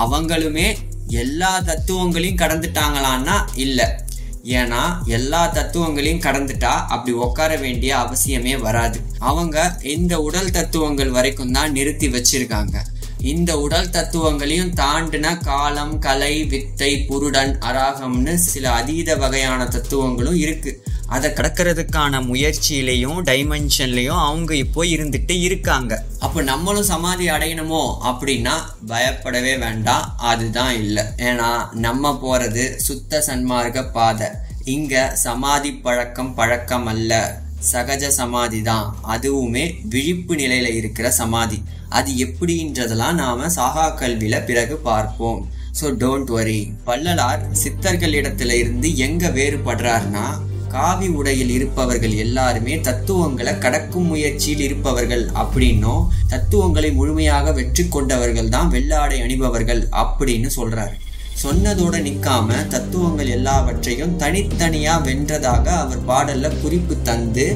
அவங்களுமே 0.03 0.67
எல்லா 1.09 1.61
தத்துவங்களையும் 1.61 2.39
கடந்துட்டாங்களான்னா 2.39 3.47
இல்லை. 3.55 3.85
ஏன்னா 4.45 5.05
எல்லா 5.05 5.47
தத்துவங்களையும் 5.47 6.21
கடந்துட்டா 6.21 6.87
அப்படி 6.87 7.13
உட்கார 7.13 7.57
வேண்டிய 7.57 7.97
அவசியமே 7.97 8.61
வராது. 8.61 9.01
அவங்க 9.19 9.79
இந்த 9.83 10.21
உடல் 10.21 10.51
தத்துவங்கள் 10.51 11.11
வரைக்கும் 11.11 11.53
தான் 11.53 11.73
நிறுத்தி 11.73 12.09
வச்சிருக்காங்க. 12.09 12.77
இந்த 13.19 13.61
உடல் 13.61 13.91
தத்துவங்களையும் 13.91 14.75
தாண்டின 14.75 15.43
காலம் 15.43 15.99
கலை 15.99 16.45
வித்தை 16.45 17.05
புருடன் 17.09 17.59
அராகம்னு 17.59 18.35
சில 18.35 18.71
அதீத 18.71 19.17
வகையான 19.17 19.67
தத்துவங்களும் 19.67 20.35
இருக்கு. 20.35 20.85
அதை 21.15 21.29
கடக்கிறதுக்கான 21.31 22.21
முயற்சியிலையும் 22.31 23.21
டைமென்ஷன்லையும் 23.29 24.21
அவங்க 24.25 24.53
இப்போ 24.55 24.85
இருந்துட்டு 24.85 25.35
இருக்காங்க. 25.41 25.93
அப்போ 26.19 26.43
நம்மளும் 26.43 26.89
சமாதி 26.91 27.27
அடையணுமோ 27.29 27.83
அப்படின்னா 28.11 28.55
பயப்படவே 28.91 29.55
வேண்டாம். 29.59 30.05
அதுதான் 30.31 30.75
இல்லை. 30.83 31.05
ஏன்னா 31.29 31.51
நம்ம 31.87 32.13
போறது 32.25 32.65
சுத்த 32.87 33.23
சன்மார்க்க 33.29 33.85
பாதை. 33.97 34.29
இங்க 34.65 34.95
சமாதி 35.17 35.73
பழக்கம் 35.87 36.35
பழக்கம் 36.35 36.87
அல்ல. 36.87 37.13
சகஜ 37.73 38.07
சமாதி 38.19 38.63
தான். 38.63 38.87
அதுவுமே 39.15 39.65
விழிப்பு 39.95 40.35
நிலையில 40.35 40.75
இருக்கிற 40.81 41.11
சமாதி. 41.11 41.59
அது 41.89 42.11
எப்படின்றதெல்லாம் 42.27 43.19
நாம 43.23 43.49
சாகா 43.49 43.87
கல்வியில 44.01 44.45
பிறகு 44.45 44.77
பார்ப்போம். 44.91 45.41
ஸோ 45.81 45.87
டோன்ட் 46.03 46.31
வரி 46.37 46.61
வள்ளலார் 46.85 47.43
சித்தர்களிடத்துல 47.65 48.53
இருந்து 48.63 48.97
எங்க 49.07 49.29
வேறுபடுறாருன்னா 49.29 50.27
காவி 50.69 51.09
உடையில் 51.09 51.51
இருப்பவர்கள் 51.51 52.15
எல்லாருமே 52.17 52.81
தத்துவங்களை 52.81 53.59
கடக்கும் 53.59 54.07
முயற்சியில் 54.07 54.61
இருப்பவர்கள் 54.61 55.25
அப்படின்னும் 55.35 56.07
தத்துவங்களை 56.29 56.93
முழுமையாக 56.93 57.53
வெற்றி 57.53 57.89
கொண்டவர்கள் 57.89 58.49
தான் 58.49 58.69
வெள்ளாடை 58.69 59.19
அணிபவர்கள் 59.23 59.83
அப்படின்னு 59.93 60.51
சொல்றாரு. 60.57 60.97
சொன்னதோட 61.43 61.97
நிற்காம 62.03 62.67
தத்துவங்கள் 62.69 63.29
எல்லாவற்றையும் 63.29 64.17
தனித்தனியா 64.19 64.95
வென்றதாக 65.03 65.67
அவர் 65.79 66.05
பாடல்ல 66.05 66.49
குறிப்பு 66.63 67.03
தந்து 67.03 67.47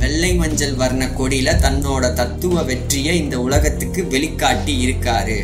வெள்ளை 0.00 0.30
மஞ்சள் 0.34 0.74
வர்ண 0.80 1.04
கொடியில 1.18 1.54
தன்னோட 1.62 2.04
தத்துவ 2.18 2.62
வெற்றியை 2.62 3.14
இந்த 3.18 3.36
உலகத்துக்கு 3.40 4.00
வெளிக்காட்டி 4.12 4.74
இருக்காரு. 4.84 5.38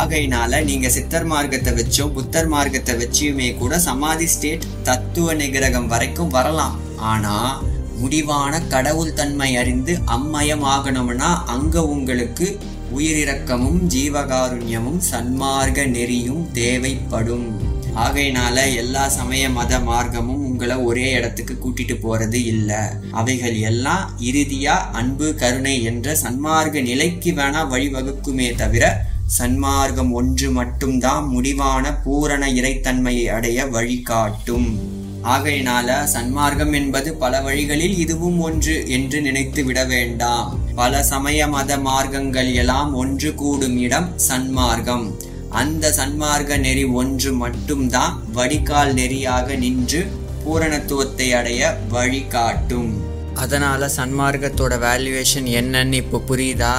ஆகையினால 0.00 0.60
நீங்க 0.64 0.88
சித்தர் 0.88 1.26
மார்க்கத்தை 1.32 1.72
வச்சோ 1.72 2.04
புத்தர் 2.12 2.48
மார்க்கத்தை 2.48 2.94
வச்சியுமே 2.94 3.48
கூட 3.56 3.78
சமாதி 3.78 4.26
ஸ்டேட் 4.26 4.66
தத்துவ 4.82 5.34
நிகரகம் 5.34 5.86
வரைக்கும் 5.86 6.34
வரலாம். 6.36 6.76
ஆனா 7.12 7.36
முடிவான 8.00 8.60
கடவுள் 8.74 9.16
தன்மை 9.20 9.50
அறிந்து 9.56 9.94
அம்மயமாகணும்னா 10.16 11.30
அங்க 11.54 11.86
உங்களுக்கு 11.86 12.48
உயிரிறக்கமும் 12.96 13.80
ஜீவகாருண்யமும் 13.94 15.00
சன்மார்க்க 15.10 15.86
நெறியும் 15.96 16.44
தேவைப்படும். 16.52 17.48
ஆகையினால 18.04 18.56
எல்லா 18.74 19.04
சமய 19.08 19.44
மத 19.50 19.78
மார்க்கமும் 19.78 20.44
உங்களை 20.58 20.76
ஒரே 20.76 21.10
இடத்துக்கு 21.10 21.54
கூட்டிட்டு 21.54 21.94
போறது 22.02 22.38
இல்ல. 22.52 22.70
அவைகள் 23.10 23.56
எல்லாம் 23.58 24.04
இறுதியா 24.20 24.74
அன்பு 24.92 25.34
கருணை 25.34 25.74
என்ற 25.82 26.16
சன்மார்க்க 26.22 26.82
நிலைக்கு 26.82 27.30
வேணா 27.30 27.62
வழிவகுக்குமே 27.72 28.48
தவிர 28.54 28.84
சன்மார்க்கம் 29.38 30.10
ஒன்று 30.10 30.50
மட்டும்தான் 30.50 31.28
முடிவான 31.28 31.94
பூரண 31.94 32.52
இறைத்தன்மையை 32.52 33.24
அடைய 33.26 33.66
வழிகாட்டும். 33.66 34.68
ஆகையினால 35.24 36.00
சன்மார்க்கம் 36.14 36.74
என்பது 36.74 37.14
பல 37.14 37.40
வழிகளில் 37.40 37.96
இதுவும் 37.98 38.40
ஒன்று 38.40 38.76
என்று 38.88 39.20
நினைத்து 39.20 39.64
விட 39.64 39.84
வேண்டாம். 39.84 40.60
பல 40.74 41.02
சமய 41.02 41.48
மத 41.48 41.78
மார்க்கங்கள் 41.78 42.52
எல்லாம் 42.54 42.94
ஒன்று 42.94 43.34
கூடும் 43.34 43.78
இடம் 43.78 44.10
சன்மார்க்கம். 44.28 45.08
அந்த 45.50 45.90
சன்மார்க்க 45.90 46.56
நெறி 46.58 46.84
ஒன்று 46.84 47.32
மட்டும்தான் 47.32 48.14
வடிகால் 48.32 48.90
நெறியாக 48.94 49.58
நின்று 49.58 50.00
பூரணத்துவத்தை 50.44 51.32
அடைய 51.32 51.78
வழிகாட்டும் 51.88 52.90
அதனால 53.34 53.90
சன்மார்க்கத்தோட 53.96 54.74
வேல்யூவேஷன் 54.84 55.48
என்னன்னு 55.58 55.92
இப்போ 55.92 56.18
புரியுதா? 56.28 56.72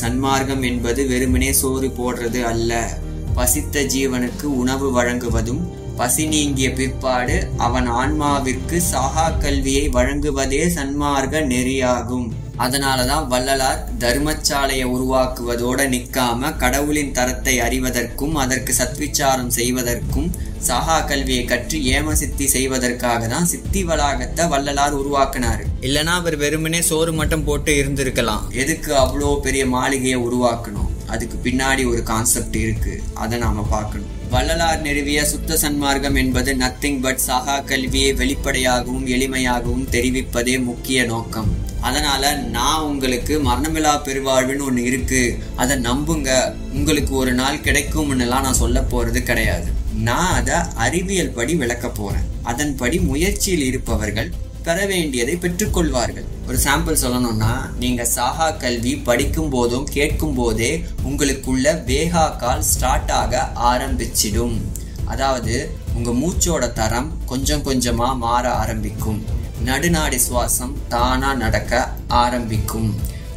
சன்மார்க்கம் 0.00 0.64
என்பது 0.64 1.06
வெறுமனே 1.06 1.52
சோறு 1.52 1.88
போடுறது 1.98 2.42
அல்ல. 2.42 2.90
பசித்த 3.34 3.82
ஜீவனுக்கு 3.82 4.42
உணவு 4.42 4.90
வழங்குவதும் 4.90 5.62
பசி 5.96 6.26
நீங்கிய 6.26 6.72
பிற்பாடு 6.72 7.48
அவன் 7.56 7.88
ஆன்மாவிற்கு 7.90 8.76
சாகா 8.92 9.38
கல்வியை 9.38 9.88
வழங்குவதே 9.88 10.62
சன்மார்க்க 10.68 11.40
நெறியாகும். 11.40 12.28
அதனாலதான் 12.58 13.28
வள்ளலார் 13.28 13.84
தர்மச்சாலையை 13.98 14.84
உருவாக்குவதோட 14.84 15.88
நிக்காம 15.88 16.56
கடவுளின் 16.56 17.12
தரத்தை 17.12 17.60
அறிவதற்கும் 17.60 18.34
அதற்கு 18.34 18.74
சத்விச்சாரம் 18.80 19.52
செய்வதற்கும் 19.58 20.30
சகா 20.68 21.06
கல்வியை 21.06 21.44
கற்று 21.44 21.78
ஏம 21.84 22.12
சித்தி 22.12 22.46
செய்வதற்காக 22.46 23.26
தான் 23.26 23.44
சித்தி 23.44 23.82
வளாகத்தை 23.84 24.48
வள்ளலார் 24.48 24.94
உருவாக்குனாரு. 25.00 25.64
இல்லனா 25.80 26.14
அவர் 26.20 26.36
வெறுமனே 26.36 26.82
சோறு 26.82 27.12
மட்டும் 27.12 27.44
போட்டு 27.44 27.72
இருந்திருக்கலாம். 27.82 28.44
எதுக்கு 28.50 28.94
அவ்வளோ 28.94 29.40
பெரிய 29.40 29.66
மாளிகையை 29.66 30.18
உருவாக்கணும்? 30.18 30.90
அதுக்கு 31.08 31.38
பின்னாடி 31.50 31.90
ஒரு 31.92 32.02
கான்செப்ட் 32.02 32.56
இருக்கு. 32.56 33.02
அதை 33.14 33.38
நாம 33.38 33.66
பார்க்கணும். 33.70 34.12
வள்ளலார் 34.32 34.82
நிறுவிய 34.82 35.22
சுத்த 35.22 35.58
சன்மார்க்கம் 35.62 36.16
என்பது 36.16 36.54
நத்திங் 36.54 37.00
பட் 37.00 37.18
சகா 37.26 37.64
கல்வியை 37.64 38.14
வெளிப்படையாகவும் 38.14 39.06
எளிமையாகவும் 39.06 39.88
தெரிவிப்பதே 39.90 40.58
முக்கிய 40.58 41.04
நோக்கம். 41.04 41.50
அதனால 41.80 42.34
நான் 42.34 42.82
உங்களுக்கு 42.82 43.34
மரணமில்லா 43.44 43.94
பெருவாழ்வுன்னு 44.04 44.66
ஒன்று 44.66 44.82
இருக்கு. 44.82 45.38
அதை 45.56 45.76
நம்புங்க. 45.76 46.30
உங்களுக்கு 46.72 47.14
ஒரு 47.14 47.32
நாள் 47.32 47.58
கிடைக்கும்னுலாம் 47.58 48.46
நான் 48.46 48.60
சொல்ல 48.62 48.80
போறது 48.80 49.22
கிடையாது. 49.22 49.68
நான் 49.94 50.34
அதை 50.34 50.54
அறிவியல் 50.74 51.36
படி 51.38 51.54
விளக்க 51.54 51.88
போறேன். 51.88 52.28
அதன்படி 52.42 53.00
முயற்சியில் 53.00 53.64
இருப்பவர்கள் 53.64 54.32
பெற 54.66 54.86
வேண்டியதை 54.86 55.34
பெற்றுக்கொள்வார்கள். 55.36 56.26
ஒரு 56.48 56.58
சாம்பிள் 56.64 57.00
சொல்லணும்னா 57.02 57.52
நீங்க 57.78 58.04
சாகா 58.04 58.50
கல்வி 58.50 58.96
படிக்கும் 58.96 59.48
போதும் 59.48 59.86
கேட்கும் 59.90 60.34
போதே 60.34 60.84
உங்களுக்குள்ள 61.08 61.74
வேகா 61.90 62.36
கால் 62.36 62.62
ஸ்டார்ட் 62.62 63.10
ஆக 63.10 63.52
ஆரம்பிச்சிடும். 63.70 64.56
அதாவது 65.04 65.76
உங்க 65.94 66.10
மூச்சோட 66.10 66.72
தரம் 66.72 67.08
கொஞ்சம் 67.26 67.62
கொஞ்சமா 67.62 68.16
மாற 68.16 68.44
ஆரம்பிக்கும். 68.52 69.22
நடுநாடி 69.64 70.18
சுவாசம் 70.28 70.76
தானா 70.88 71.34
நடக்க 71.34 71.92
ஆரம்பிக்கும். 72.08 72.94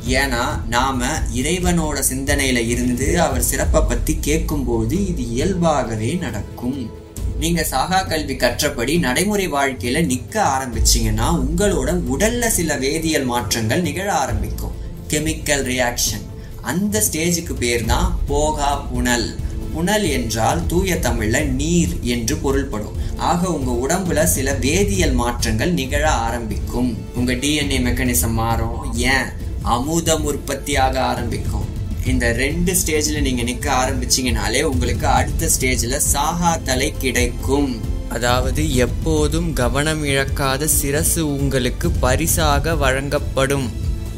ஏன்னா 0.08 0.44
நாம 0.70 1.06
இறைவனோட 1.34 1.98
சிந்தனையில 2.12 2.68
இருந்து 2.68 3.22
அவர் 3.22 3.42
சிறப்பை 3.42 3.82
பத்தி 3.82 4.18
கேட்கும்போது 4.20 5.08
இது 5.08 5.30
இயல்பாகவே 5.30 6.14
நடக்கும். 6.14 6.80
நீங்க 7.40 7.64
சாகா 7.64 8.02
கல்வி 8.02 8.34
கற்றபடி 8.34 9.00
நடைமுறை 9.00 9.52
வாழ்க்கையில 9.52 10.02
நிக்க 10.06 10.36
ஆரம்பிச்சீங்கன்னா 10.36 11.28
உங்களோட 11.40 11.90
உடல்ல 12.14 12.48
சில 12.48 12.78
வேதியியல் 12.78 13.26
மாற்றங்கள் 13.26 13.82
நிகழ 13.82 14.14
ஆரம்பிக்கும். 14.14 14.76
கெமிக்கல் 15.10 15.66
ரியாக்ஷன் 15.72 16.24
அந்த 16.62 17.04
ஸ்டேஜுக்கு 17.12 17.54
பேர் 17.54 17.86
தான் 17.86 18.20
போகா 18.30 18.88
புனல். 18.88 19.36
புனல் 19.74 20.10
என்றால் 20.10 20.66
தூய 20.66 20.96
தமிழ்ல 20.96 21.46
நீர் 21.46 21.98
என்று 22.02 22.38
பொருள்படும். 22.38 22.96
ஆக 23.18 23.52
உங்க 23.52 23.72
உடம்புல 23.86 24.24
சில 24.24 24.54
வேதியியல் 24.54 25.14
மாற்றங்கள் 25.14 25.74
நிகழ 25.74 26.10
ஆரம்பிக்கும். 26.10 26.98
உங்க 27.16 27.34
டிஎன்ஏ 27.34 27.80
மெக்கானிசம் 27.88 28.40
மாறும். 28.42 28.94
ஏன்? 28.94 29.30
அமுதம் 29.62 30.24
உற்பத்தியாக 30.24 31.02
ஆரம்பிக்கும். 31.02 31.65
இந்த 32.06 32.32
ரெண்டு 32.32 32.74
ஸ்டேஜ்ல 32.74 33.22
நீங்க 33.22 33.44
நிக்க 33.44 33.68
ஆரம்பிச்சீங்கனாலே 33.82 34.62
உங்களுக்கு 34.62 35.08
அடுத்த 35.08 35.50
ஸ்டேஜ்ல 35.60 35.96
சாகா 35.98 36.58
தலை 36.58 36.92
கிடைக்கும். 36.92 37.82
அதாவது 38.10 38.76
எப்போதும் 38.76 39.54
கவனம் 39.54 40.04
இழக்காத 40.04 40.68
சிரசு 40.82 41.20
உங்களுக்கு 41.20 41.92
பரிசாக 41.92 42.76
வழங்கப்படும். 42.76 43.72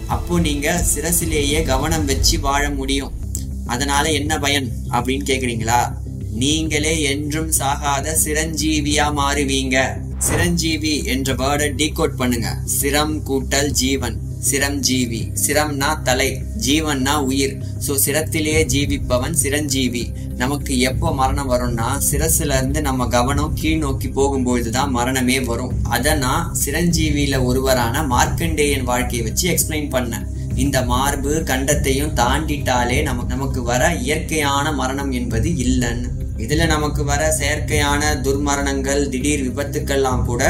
அப்போ 0.07 0.39
நீங்க 0.39 0.83
சிரசிலேயே 0.95 1.63
கவனம் 1.63 2.05
வச்சு 2.05 2.39
வாழ 2.39 2.69
முடியும். 2.69 3.13
அதனால 3.65 4.11
என்ன 4.11 4.39
பயன் 4.39 4.71
அப்படின்னு 4.91 5.25
கேக்குறீங்களா? 5.31 5.93
நீங்களே 6.31 7.01
என்றும் 7.01 7.51
சாகாத 7.59 8.17
சிரஞ்சீவியா 8.25 9.07
மாறுவீங்க. 9.21 9.77
சிரஞ்சீவி 10.17 11.03
என்ற 11.03 11.33
வேர்டை 11.33 11.71
டீகோட் 11.81 12.15
பண்ணுங்க. 12.15 12.57
சிரம் 12.81 13.17
கூட்டல் 13.29 13.69
ஜீவன். 13.69 14.26
சிரஞ்சீவி. 14.49 15.31
சிரம்னா 15.47 15.89
தலை 16.03 16.29
ஜீவன்னா 16.67 17.15
உயிர். 17.29 17.55
சோ 17.87 17.95
சிரத்திலேயே 18.05 18.61
ஜீவிப்பவன் 18.73 19.35
சிரஞ்சீவி. 19.41 20.03
நமக்கு 20.37 20.79
எப்போ 20.79 21.13
மரணம் 21.13 21.51
வரும்னா 21.51 21.87
சிரசுல 22.09 22.57
இருந்து 22.57 22.81
நம்ம 22.81 23.07
கவனம் 23.07 23.53
கீழ் 23.53 23.77
நோக்கி 23.77 24.07
போகும்பொழுதுதான் 24.07 24.89
மரணமே 24.89 25.39
வரும். 25.39 25.73
அத 25.83 26.15
நான் 26.15 26.55
சிரஞ்சீவியில 26.65 27.43
ஒருவரான 27.43 28.03
மார்க்கண்டேயன் 28.03 28.83
வாழ்க்கையை 28.83 29.25
வச்சு 29.27 29.45
எக்ஸ்பிளைன் 29.53 29.93
பண்ணேன். 29.95 30.27
இந்த 30.55 30.77
மார்பு 30.81 31.43
கண்டத்தையும் 31.45 32.13
தாண்டிட்டாலே 32.21 33.01
நமக்கு 33.01 33.35
நமக்கு 33.35 33.63
வர 33.63 33.93
இயற்கையான 33.93 34.71
மரணம் 34.71 35.11
என்பது 35.11 35.49
இல்லைன்னு. 35.49 36.09
இதுல 36.37 36.65
நமக்கு 36.67 37.03
வர 37.03 37.35
செயற்கையான 37.39 38.01
துர்மரணங்கள் 38.25 39.09
திடீர் 39.09 39.45
விபத்துக்கெல்லாம் 39.47 40.25
கூட 40.25 40.41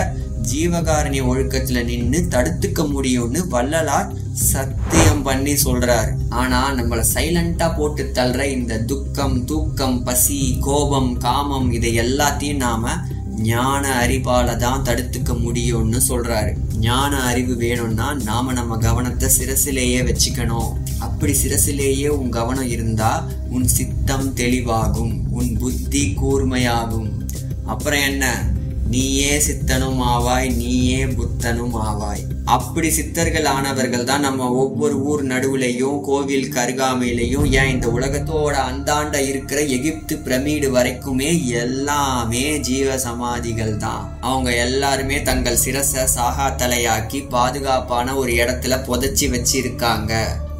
ஜீவகாரணி 0.52 1.20
ஒழுக்கத்துல 1.32 1.84
நின்று 1.84 2.20
தடுத்துக்க 2.30 2.82
முடியும்னு 2.94 3.42
வள்ளலார் 3.48 4.14
சத்தியம் 4.32 5.24
பண்ணி 5.24 5.54
சொல்றாரு. 5.66 6.12
ஆனா 6.30 6.60
நம்மள 6.72 7.04
சைலண்டா 7.14 7.68
போட்டு 7.78 8.12
தள்ளுற 8.14 8.44
இந்த 8.44 8.80
துக்கம் 8.80 9.46
தூக்கம் 9.46 10.04
பசி 10.04 10.58
கோபம் 10.62 11.18
காமம் 11.18 11.72
இதை 11.72 12.00
எல்லாத்தையும் 12.00 12.64
நாம 12.66 12.96
ஞான 13.42 13.84
அறிவால 14.04 14.56
தான் 14.58 14.84
தடுத்துக்க 14.84 15.32
முடியும்னு 15.46 16.00
சொல்றாரு. 16.10 16.52
ஞான 16.80 17.20
அறிவு 17.24 17.56
வேணும்னா 17.56 18.08
நாம 18.14 18.54
நம்ம 18.54 18.78
கவனத்தை 18.78 19.30
சிரசிலேயே 19.40 20.00
வச்சுக்கணும். 20.10 20.72
அப்படி 21.00 21.34
சிரசிலேயே 21.44 22.08
உன் 22.08 22.30
கவனம் 22.30 22.70
இருந்தா 22.70 23.12
உன் 23.50 23.68
சித்தம் 23.68 24.28
தெளிவாகும் 24.36 25.14
உன் 25.30 25.58
புத்தி 25.58 26.04
கூர்மையாகும். 26.22 27.10
அப்புறம் 27.66 28.00
என்ன? 28.00 28.26
நீயே 28.91 29.32
சித்தனும் 29.45 30.02
ஆவாய் 30.12 30.50
நீயே 30.60 31.00
புத்தனும் 31.17 31.76
ஆவாய் 31.88 32.21
அப்படி 32.45 32.89
சித்தர்கள் 32.97 33.47
ஆனவர்கள் 33.54 34.06
தான் 34.06 34.19
நம்ம 34.19 34.47
ஒவ்வொரு 34.62 34.95
ஊர் 35.10 35.23
நடுவுலையும் 35.23 35.97
கோவில் 36.02 36.54
கருகாமையிலையும் 36.56 37.47
ஏன் 37.60 37.71
இந்த 37.73 37.88
உலகத்தோட 37.88 38.54
அந்தாண்ட 38.69 39.17
இருக்கிற 39.21 39.62
எகிப்து 39.78 40.15
பிரமிடு 40.26 40.69
வரைக்குமே 40.76 41.32
எல்லாமே 41.63 42.45
ஜீவ 42.67 42.97
சமாதிகள் 42.97 43.76
தான் 43.78 44.06
அவங்க 44.21 44.52
எல்லாருமே 44.65 45.19
தங்கள் 45.21 45.62
சிரச 45.65 46.06
சாகா 46.15 46.47
தலையாக்கி 46.56 47.21
பாதுகாப்பான 47.36 48.15
ஒரு 48.15 48.32
இடத்துல 48.32 48.78
புதைச்சி 48.88 49.28
வச்சிருக்காங்க. 49.36 50.13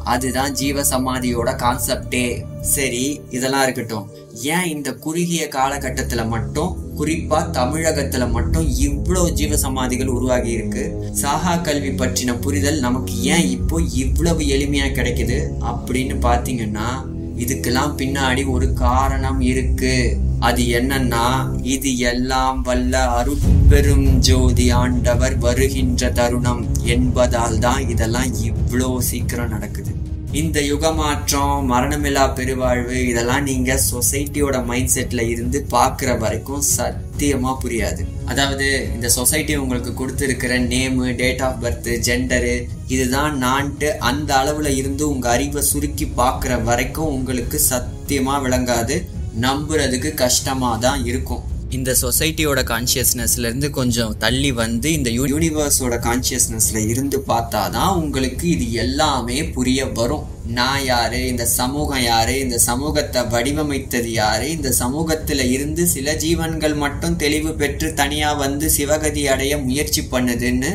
அதுதான் 0.04 0.52
ஜீவ 0.52 0.82
சமாதியோட 0.90 1.50
கான்செப்டே 1.62 2.26
சரி 2.74 3.02
இதெல்லாம் 3.30 3.62
இருக்கட்டும். 3.62 4.06
ஏன் 4.54 4.68
இந்த 4.74 4.90
குறுகிய 5.06 5.42
காலகட்டத்தில் 5.48 6.30
மட்டும் 6.34 6.70
குறிப்பா 6.98 7.38
தமிழகத்துல 7.52 8.30
மட்டும் 8.30 8.68
இவ்வளவு 8.78 9.32
ஜீவ 9.32 9.56
சமாதிகள் 9.56 10.06
உருவாகி 10.06 10.50
இருக்கு. 10.50 11.10
சாகா 11.12 11.56
கல்வி 11.56 11.88
பற்றின 11.88 12.40
புரிதல் 12.40 12.80
நமக்கு 12.80 13.22
ஏன் 13.22 13.50
இப்போ 13.50 13.80
இவ்வளவு 13.80 14.42
எளிமையா 14.44 14.88
கிடைக்குது? 14.90 15.38
அப்படின்னு 15.62 16.16
பாத்தீங்கன்னா 16.28 16.88
இதுக்கெல்லாம் 17.36 17.92
பின்னாடி 17.96 18.46
ஒரு 18.46 18.72
காரணம் 18.72 19.40
இருக்கு. 19.40 20.16
அது 20.40 20.62
என்னன்னா 20.62 21.26
இது 21.62 21.98
எல்லாம் 21.98 22.62
வல்ல 22.62 23.06
அருப்பெரும் 23.08 23.56
அருட்பெரும் 23.70 24.18
ஜோதி 24.18 24.70
ஆண்டவர் 24.70 25.38
வருகின்ற 25.38 26.10
தருணம் 26.10 26.66
என்பதால் 26.84 27.58
தான் 27.58 27.88
இதெல்லாம் 27.88 28.30
இவ்வளோ 28.44 28.98
சீக்கிரம் 28.98 29.48
நடக்குது. 29.48 29.90
இந்த 30.32 30.60
யுகமாற்றம் 30.60 31.72
மரணமில்லா 31.72 32.34
பெருவாழ்வு 32.34 33.06
இதெல்லாம் 33.08 33.42
நீங்க 33.42 33.80
சொசைட்டியோட 33.90 34.64
மைண்ட் 34.64 34.90
செட்ல 34.94 35.28
இருந்து 35.28 35.66
பாக்குற 35.70 36.18
வரைக்கும் 36.18 36.62
சத்தியமா 36.76 37.56
புரியாது. 37.64 38.06
அதாவது 38.24 38.88
இந்த 38.94 39.08
சொசைட்டி 39.08 39.56
உங்களுக்கு 39.56 39.90
கொடுத்துருக்கிற 39.90 40.58
name 40.72 41.16
date 41.16 41.42
of 41.42 41.64
birth 41.64 41.88
gender 42.06 42.64
இதுதான் 42.86 43.42
நான்ட்டு 43.42 43.84
அந்த 43.84 44.34
அளவுல 44.34 44.76
இருந்து 44.76 45.10
உங்க 45.10 45.30
அறிவை 45.30 45.62
சுருக்கி 45.62 46.12
பார்க்குற 46.16 46.62
வரைக்கும் 46.62 47.12
உங்களுக்கு 47.12 47.60
சத்தியமா 47.70 48.36
விளங்காது. 48.46 49.04
நம்புறதுக்கு 49.40 50.14
கஷ்டமா 50.14 50.76
தான் 50.76 51.04
இருக்கும். 51.04 51.42
இந்த 51.70 51.94
சொசைட்டியோட 51.94 52.60
கான்சியஸ்னஸ்ல 52.62 53.38
இருந்து 53.38 53.70
கொஞ்சம் 53.70 54.16
தள்ளி 54.18 54.52
வந்து 54.52 54.92
இந்த 54.92 55.10
யூனிவர்ஸோட 55.10 55.96
கான்சியஸ்னஸ்ல 55.98 56.88
இருந்து 56.88 57.24
பார்த்தாதான் 57.26 57.94
உங்களுக்கு 57.94 58.48
இது 58.48 58.72
எல்லாமே 58.72 59.44
புரிய 59.44 59.86
வரும். 59.86 60.26
நான் 60.46 60.84
யாரு 60.84 61.28
இந்த 61.28 61.46
சமூகம் 61.46 62.02
யாரு 62.02 62.38
இந்த 62.40 62.58
சமூகத்தை 62.58 63.22
வடிவமைத்தது 63.22 64.12
யாரு 64.12 64.50
இந்த 64.50 64.74
சமூகத்துல 64.78 65.50
இருந்து 65.50 65.86
சில 65.86 66.14
ஜீவன்கள் 66.14 66.74
மட்டும் 66.74 67.16
தெளிவு 67.16 67.54
பெற்று 67.54 67.94
தனியா 67.94 68.32
வந்து 68.32 68.70
சிவகதி 68.70 69.26
அடைய 69.26 69.58
முயற்சி 69.58 70.02
பண்ணுதுன்னு 70.10 70.70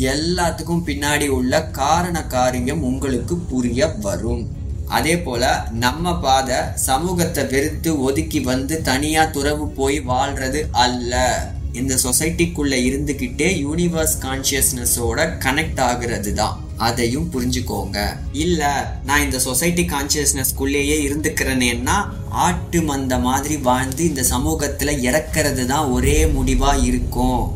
எல்லாத்துக்கும் 0.00 0.86
பின்னாடி 0.86 1.28
உள்ள 1.28 1.62
காரண 1.70 2.22
காரியம் 2.26 2.82
உங்களுக்கு 2.82 3.38
புரிய 3.38 3.86
வரும். 4.00 4.55
அதே 4.88 5.18
போல 5.18 5.66
நம்ம 5.70 6.18
பாதை 6.18 6.56
சமூகத்தை 6.74 7.44
வெறுத்து 7.44 8.00
ஒதுக்கி 8.00 8.40
வந்து 8.40 8.82
தனியா 8.82 9.24
துறவு 9.24 9.68
போய் 9.68 10.00
வாழ்றது 10.00 10.64
அல்ல. 10.70 11.44
இந்த 11.72 11.94
சொசைட்டிக்குள்ள 11.94 12.74
இருந்துகிட்டே 12.74 13.66
யூனிவர்ஸ் 13.66 14.18
கான்சியஸ்னஸோட 14.20 15.38
கனெக்ட் 15.38 15.76
ஆகுறது 15.76 16.32
தான். 16.32 16.64
அதையும் 16.76 17.30
புரிஞ்சுக்கோங்க. 17.32 18.16
இல்ல 18.32 18.92
நான் 19.04 19.22
இந்த 19.22 19.38
சொசைட்டி 19.38 19.82
கான்சியஸ்னஸ்குள்ளேயே 19.82 20.96
இருந்துக்கிறேனேன்னா 21.08 22.08
ஆட்டு 22.28 22.82
மந்த 22.82 23.18
மாதிரி 23.18 23.56
வாழ்ந்து 23.56 24.04
இந்த 24.04 24.22
சமூகத்துல 24.22 24.90
இறக்கிறது 25.00 25.66
தான் 25.66 25.86
ஒரே 25.86 26.24
முடிவா 26.24 26.84
இருக்கும். 26.84 27.55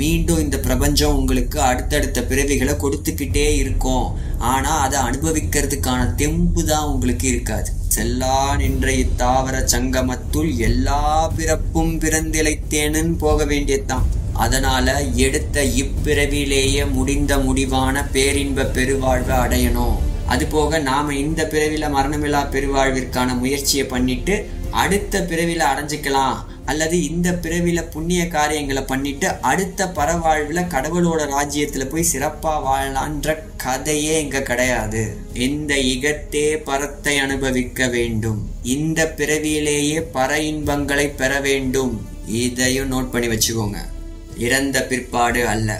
மீண்டும் 0.00 0.42
இந்த 0.44 0.56
பிரபஞ்சம் 0.66 1.16
உங்களுக்கு 1.20 1.58
அடுத்தடுத்த 1.70 2.20
பிறவிகளை 2.30 2.74
கொடுத்துக்கிட்டே 2.82 3.46
இருக்கும். 3.62 4.06
ஆனா 4.52 4.72
அதை 4.86 4.98
அனுபவிக்கிறதுக்கான 5.08 6.00
தெம்பு 6.20 6.62
தான் 6.70 6.90
உங்களுக்கு 6.92 7.26
இருக்காது. 7.32 7.70
செல்லா 7.96 8.36
நின்ற 8.60 8.88
இத்தாவர 9.02 9.56
சங்கமத்துள் 9.74 10.50
எல்லா 10.68 11.02
பிறப்பும் 11.36 11.94
பிறந்திழைத்தேனுன்னு 12.04 13.16
போக 13.24 13.44
வேண்டியதுதான் 13.52 14.06
அதனால 14.44 14.92
எடுத்த 15.24 15.64
இப்பிறவிலேயே 15.82 16.84
முடிந்த 16.98 17.32
முடிவான 17.46 18.04
பேரின்ப 18.14 18.68
பெருவாழ்வை 18.76 19.36
அடையணும். 19.44 19.98
அது 20.32 20.44
போக 20.54 20.78
நாம 20.88 21.14
இந்த 21.24 21.42
பிறவில 21.52 21.86
மரணமில்லா 21.96 22.40
பெருவாழ்விற்கான 22.54 23.28
முயற்சியை 23.42 23.84
பண்ணிட்டு 23.92 24.34
அடுத்த 24.82 25.22
பிறவில 25.30 25.62
அடைஞ்சுக்கலாம். 25.72 26.36
அல்லது 26.70 26.96
இந்த 27.08 27.28
பிறவில 27.44 27.80
புண்ணிய 27.94 28.22
காரியங்களை 28.34 28.82
பண்ணிட்டு 28.90 29.28
அடுத்த 29.50 29.86
பரவாழ்வில் 29.98 30.70
கடவுளோட 30.74 31.20
ராஜ்யத்தில் 31.36 31.90
போய் 31.92 32.10
சிறப்பாக 32.12 32.64
வாழலான்ற 32.66 33.36
கதையே 33.64 34.14
இங்க 34.24 34.40
கிடையாது. 34.50 35.02
இந்த 35.46 35.72
இகத்தே 35.94 36.46
பரத்தை 36.68 37.14
அனுபவிக்க 37.26 37.88
வேண்டும். 37.96 38.40
இந்த 38.76 39.00
பிறவியிலேயே 39.20 40.00
பர 40.16 40.30
இன்பங்களை 40.50 41.06
பெற 41.20 41.40
வேண்டும். 41.48 41.94
இதையும் 42.44 42.90
நோட் 42.92 43.12
பண்ணி 43.14 43.30
வச்சுக்கோங்க. 43.32 43.80
இறந்த 44.46 44.78
பிற்பாடு 44.90 45.42
அல்ல. 45.54 45.70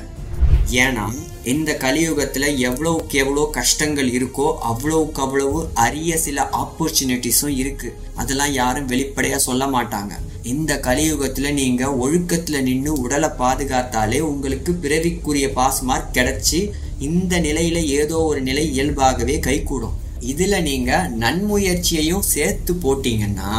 ஏன்னா 0.85 1.05
இந்த 1.53 1.71
கலியுகத்தில் 1.85 2.49
எவ்வளவுக்கு 2.69 3.17
எவ்வளோ 3.23 3.45
கஷ்டங்கள் 3.59 4.11
இருக்கோ 4.17 4.49
அவ்வளவுக்கு 4.71 5.21
அவ்வளவு 5.27 5.61
அரிய 5.85 6.19
சில 6.25 6.49
ஆப்பர்ச்சுனிட்டிஸும் 6.63 7.55
இருக்கு. 7.63 7.89
அதெல்லாம் 8.15 8.53
யாரும் 8.61 8.91
வெளிப்படையாக 8.93 9.47
சொல்ல 9.49 9.65
மாட்டாங்க. 9.77 10.15
இந்த 10.53 10.73
கலியுகத்தில் 10.87 11.57
நீங்கள் 11.61 11.97
ஒழுக்கத்தில் 12.05 12.65
நின்று 12.69 12.93
உடலை 13.05 13.31
பாதுகாத்தாலே 13.41 14.21
உங்களுக்கு 14.31 14.73
பிறவிக்குரிய 14.83 15.49
பாஸ் 15.59 15.81
மார்க் 15.89 16.15
கிடச்சி 16.17 16.61
இந்த 17.09 17.35
நிலையில் 17.47 17.83
ஏதோ 18.01 18.17
ஒரு 18.31 18.41
நிலை 18.49 18.65
இயல்பாகவே 18.73 19.37
கைகூடும். 19.47 19.97
இதில் 20.31 20.65
நீங்கள் 20.69 21.09
நன்முயற்சியையும் 21.23 22.27
சேர்த்து 22.35 22.73
போட்டிங்கன்னா 22.83 23.55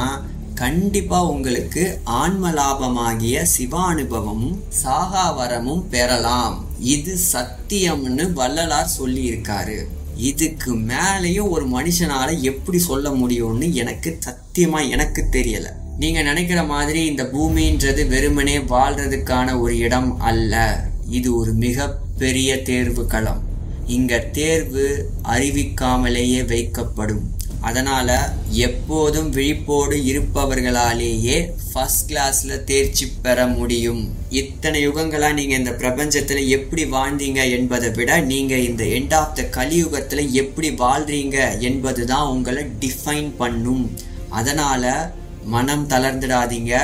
கண்டிப்பாக 0.61 1.29
உங்களுக்கு 1.33 1.83
ஆன்ம 2.19 2.51
லாபமாகிய 2.57 3.45
சிவானுபவமும் 3.53 4.59
சாகாவரமும் 4.81 5.83
பெறலாம். 5.93 6.57
இது 6.95 7.13
சத்தியம்னு 7.31 8.25
வள்ளலார் 8.39 8.95
சொல்லியிருக்காரு. 8.99 9.77
இதுக்கு 10.31 10.71
மேலேயும் 10.91 11.51
ஒரு 11.55 11.65
மனுஷனால 11.75 12.29
எப்படி 12.51 12.79
சொல்ல 12.89 13.09
முடியும்னு 13.21 13.67
எனக்கு 13.83 14.09
சத்தியமாக 14.25 14.91
எனக்கு 14.95 15.21
தெரியலை. 15.37 15.71
நீங்க 15.97 16.21
நினைக்கிற 16.21 16.63
மாதிரி 16.63 17.05
இந்த 17.05 17.23
பூமின்றது 17.23 18.07
வெறுமனே 18.07 18.57
வாழ்றதுக்கான 18.57 19.59
ஒரு 19.59 19.77
இடம் 19.77 20.19
அல்ல. 20.19 20.83
இது 21.09 21.35
ஒரு 21.35 21.53
மிக 21.53 21.95
பெரிய 22.17 22.61
தேர்வு 22.61 23.05
களம். 23.05 23.43
இங்க 23.87 24.19
தேர்வு 24.19 25.09
அறிவிக்காமலேயே 25.23 26.41
வைக்கப்படும். 26.45 27.21
அதனால 27.61 28.33
எப்போதும் 28.49 29.31
விழிப்போடு 29.31 29.95
இருப்பவர்களாலேயே 30.11 31.49
ஃபர்ஸ்ட் 31.73 32.11
கிளாஸ்ல 32.11 32.63
தேர்ச்சி 32.63 33.07
பெற 33.21 33.47
முடியும். 33.47 34.13
இத்தனை 34.29 34.87
யுகங்களா 34.87 35.33
நீங்க 35.33 35.55
இந்த 35.55 35.71
பிரபஞ்சத்துல 35.71 36.47
எப்படி 36.47 36.83
வாழ்ந்தீங்க 36.83 37.51
என்பதை 37.51 37.89
விட 37.89 38.19
நீங்க 38.19 38.55
இந்த 38.55 38.83
எண்ட் 38.83 39.13
ஆஃப் 39.13 39.35
த 39.35 39.41
கலியுகத்துல 39.41 40.29
எப்படி 40.29 40.69
வாழ்றீங்க 40.69 41.59
என்பதுதான் 41.59 42.27
உங்களை 42.27 42.63
டிஃபைன் 42.63 43.31
பண்ணும். 43.37 43.91
அதனால 44.29 45.13
மனம் 45.43 45.87
தளர்ந்துடாதீங்க. 45.89 46.79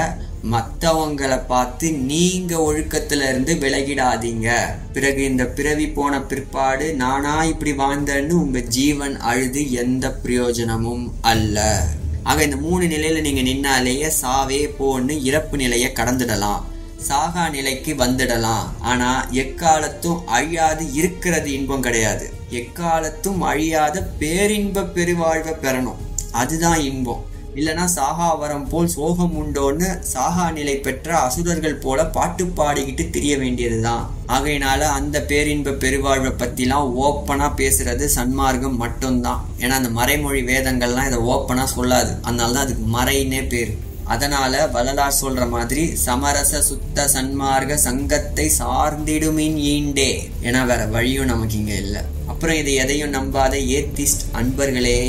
மற்றவங்களை 0.51 1.45
பார்த்து 1.45 1.91
நீங்க 1.91 2.57
ஒழுக்கத்துல 2.57 3.29
இருந்து 3.29 3.53
விலகிடாதீங்க. 3.53 4.53
பிறகு 4.93 5.23
இந்த 5.23 5.45
பிறவி 5.45 5.87
போன 5.87 6.21
பிற்பாடு 6.21 6.93
நானா 6.93 7.43
இப்படி 7.43 7.71
வாழ்ந்தேன்னு 7.71 8.29
உங்க 8.29 8.59
ஜீவன் 8.59 9.19
அழுது 9.19 9.71
எந்த 9.71 10.11
பிரயோஜனமும் 10.11 11.13
அல்ல. 11.21 11.85
ஆக 12.23 12.43
இந்த 12.43 12.55
மூணு 12.55 12.85
நிலையில 12.85 13.21
நீங்க 13.21 13.41
நின்னாலேயே 13.41 14.11
சாவே 14.21 14.69
போன்னு 14.79 15.23
இறப்பு 15.23 15.57
நிலையை 15.57 15.91
கடந்துடலாம். 15.93 16.61
சாகா 16.97 17.49
நிலைக்கு 17.49 17.93
வந்துடலாம். 17.93 18.67
ஆனா 18.79 19.27
எக்காலத்தும் 19.31 20.23
அழியாது 20.25 20.93
இருக்கிறது 20.93 21.51
இன்பம் 21.51 21.81
கிடையாது. 21.81 22.33
எக்காலத்தும் 22.51 23.41
அழியாத 23.41 24.07
பேரின்ப 24.19 24.81
பெருவாழ்வை 24.81 25.53
பெறணும். 25.61 25.95
அதுதான் 26.31 26.79
இன்பம். 26.79 27.26
இல்லனா 27.59 27.85
சாகாவரம் 27.95 28.67
போல் 28.69 28.87
சோகம் 28.87 29.35
உண்டோன்னு 29.41 29.87
சாகா 30.13 30.51
நிலை 30.51 30.75
பெற்ற 30.77 31.19
அசுரர்கள் 31.19 31.75
போல 31.75 32.05
பாட்டு 32.05 32.43
பாடிக்கிட்டு 32.45 33.09
தெரிய 33.09 33.37
வேண்டியதுதான். 33.37 34.03
ஆகையினால 34.27 34.79
அந்த 34.97 35.21
பேரின்ப 35.21 35.73
பெருவாழ்வை 35.83 36.31
பத்திலாம் 36.41 36.91
ஓப்பனா 37.05 37.47
பேசுறது 37.61 38.07
சன்மார்க்கம் 38.15 38.81
மட்டும்தான். 38.83 39.41
ஏன்னா 39.59 39.75
அந்த 39.79 39.89
மறைமொழி 39.89 40.41
வேதங்கள்லாம் 40.51 41.07
இதை 41.07 41.19
ஓப்பனா 41.33 41.63
சொல்லாது. 41.75 42.11
அதனால 42.21 42.51
தான் 42.51 42.63
அதுக்கு 42.63 42.85
மறைன்னே 42.97 43.49
பேர். 43.49 43.73
அதனால 44.03 44.67
வள்ளலார் 44.67 45.19
சொல்ற 45.21 45.49
மாதிரி 45.49 45.85
சமரச 46.05 46.61
சுத்த 46.61 47.07
சன்மார்க்க 47.13 47.73
சங்கத்தை 47.73 48.51
சார்ந்திடுமின் 48.59 49.57
ஈண்டே. 49.71 50.11
ஏன்னா 50.43 50.65
வேற 50.65 50.85
வழியும் 50.85 51.25
நமக்கு 51.25 51.57
இங்க 51.57 51.73
இல்லை. 51.73 52.01
அப்புறம் 52.27 52.55
இதை 52.55 52.73
எதையும் 52.73 53.13
நம்பாத 53.13 53.55
ஏத்திஸ்ட் 53.77 54.23
அன்பர்களே. 54.33 54.99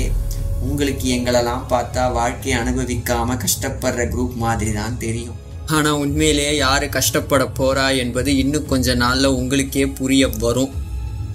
உங்களுக்கு 0.60 1.14
எங்களெல்லாம் 1.14 1.62
பார்த்தா 1.70 2.12
வாழ்க்கையை 2.12 2.62
அனுபவிக்காம 2.62 3.38
கஷ்டப்படுற 3.44 4.06
குரூப் 4.14 4.34
மாதிரி 4.34 4.72
தான் 4.72 4.98
தெரியும். 4.98 5.34
ஆனா 5.66 5.94
உண்மையிலேயே 5.94 6.56
யாரு 6.56 6.88
கஷ்டப்பட 6.88 7.44
போறா 7.44 7.96
என்பது 7.96 8.36
இன்னும் 8.36 8.66
கொஞ்ச 8.66 8.94
நாள்ல 8.94 9.24
உங்களுக்கே 9.24 9.86
புரிய 9.86 10.28
வரும். 10.28 10.70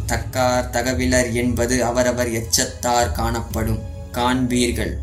தக்கார் 0.07 0.69
தகவிலர் 0.69 1.33
என்பது 1.33 1.83
அவரவர் 1.83 2.31
எச்சத்தார் 2.31 3.11
காணப்படும். 3.11 3.79
காண்பீர்கள். 4.11 4.93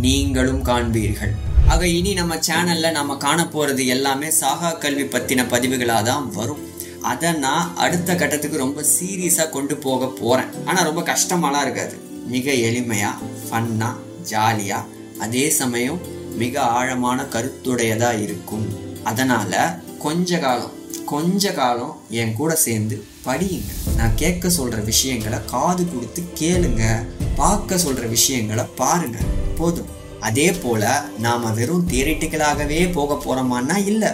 நீங்களும் 0.00 0.64
காண்பீர்கள். 0.64 1.30
ஆக 1.66 1.86
இனி 1.86 2.12
நம்ம 2.12 2.36
சேனல்ல 2.36 2.90
நம்ம 2.90 3.16
காண 3.16 3.42
போறது 3.42 3.86
எல்லாமே 3.86 4.30
சாகா 4.30 4.72
கல்வி 4.72 5.02
பத்தின 5.02 5.44
பதிவுகளா 5.48 6.02
தான் 6.02 6.32
வரும். 6.32 6.74
அதை 7.02 7.32
நான் 7.32 7.76
அடுத்த 7.76 8.14
கட்டத்துக்கு 8.14 8.56
ரொம்ப 8.56 8.84
சீரியஸா 9.00 9.50
கொண்டு 9.50 9.76
போக 9.76 10.06
போறேன். 10.06 10.46
ஆனா 10.64 10.82
ரொம்ப 10.82 11.00
கஷ்டமாலாம் 11.00 11.62
இருக்காது. 11.62 12.05
மிக 12.34 12.46
எளிமையாக 12.68 13.26
ஃபன்னாக 13.46 14.02
ஜாலியாக 14.30 14.88
அதே 15.24 15.44
சமயம் 15.60 16.00
மிக 16.40 16.54
ஆழமான 16.78 17.18
கருத்துடையதாக 17.34 18.22
இருக்கும். 18.22 18.64
அதனால் 19.10 19.60
கொஞ்ச 20.04 20.38
காலம் 20.38 20.74
கொஞ்ச 21.10 21.52
காலம் 21.52 21.94
என் 22.20 22.32
கூட 22.38 22.52
சேர்ந்து 22.64 22.96
படியுங்க. 23.26 23.72
நான் 23.98 24.16
கேட்க 24.22 24.48
சொல்கிற 24.56 24.80
விஷயங்களை 24.90 25.38
காது 25.52 25.82
கொடுத்து 25.92 26.22
கேளுங்க. 26.40 26.84
பார்க்க 27.40 27.78
சொல்கிற 27.84 28.06
விஷயங்களை 28.16 28.64
பாருங்க. 28.80 29.18
போதும். 29.58 29.90
அதே 30.28 30.48
போல் 30.62 30.86
நாம் 31.24 31.54
வெறும் 31.58 31.88
தியரிட்டிக்கலாகவே 31.90 32.80
போக 32.92 33.18
போகிறோமான்னா 33.24 33.76
இல்லை. 33.92 34.10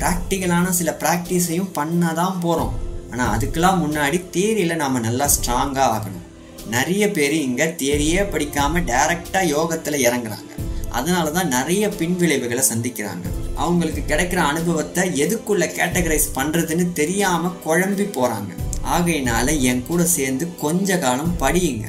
ப்ராக்டிக்கலான 0.00 0.68
சில 0.78 0.90
ப்ராக்டிஸையும் 1.02 1.72
பண்ண 1.72 2.12
தான் 2.20 2.40
போகிறோம் 2.44 2.74
ஆனால் 3.10 3.32
அதுக்கெலாம் 3.34 3.82
முன்னாடி 3.82 4.18
தியரியில் 4.36 4.80
நாம் 4.82 5.04
நல்லா 5.06 5.26
ஸ்ட்ராங்காக 5.34 5.92
ஆகணும். 5.96 6.23
நிறைய 6.68 7.04
பேர் 7.10 7.34
இங்கே 7.46 7.66
தேரியே 7.82 8.30
படிக்காமல் 8.30 8.86
டைரெக்டாக 8.90 9.50
யோகத்தில் 9.54 10.04
இறங்குறாங்க. 10.06 10.50
அதனால 10.90 11.30
தான் 11.30 11.48
நிறைய 11.48 11.88
பின்விளைவுகளை 11.88 12.62
சந்திக்கிறாங்க. 12.72 13.26
அவங்களுக்கு 13.54 14.02
கிடைக்கிற 14.10 14.40
அனுபவத்தை 14.50 15.02
எதுக்குள்ள 15.24 15.64
கேட்டகரைஸ் 15.78 16.28
பண்ணுறதுன்னு 16.38 16.92
தெரியாமல் 16.92 17.58
குழம்பி 17.66 18.06
போகிறாங்க 18.16 18.52
ஆகையினால 18.94 19.60
என் 19.60 19.84
கூட 19.86 20.04
சேர்ந்து 20.16 20.46
கொஞ்ச 20.64 20.98
காலம் 20.98 21.36
படியுங்க. 21.40 21.86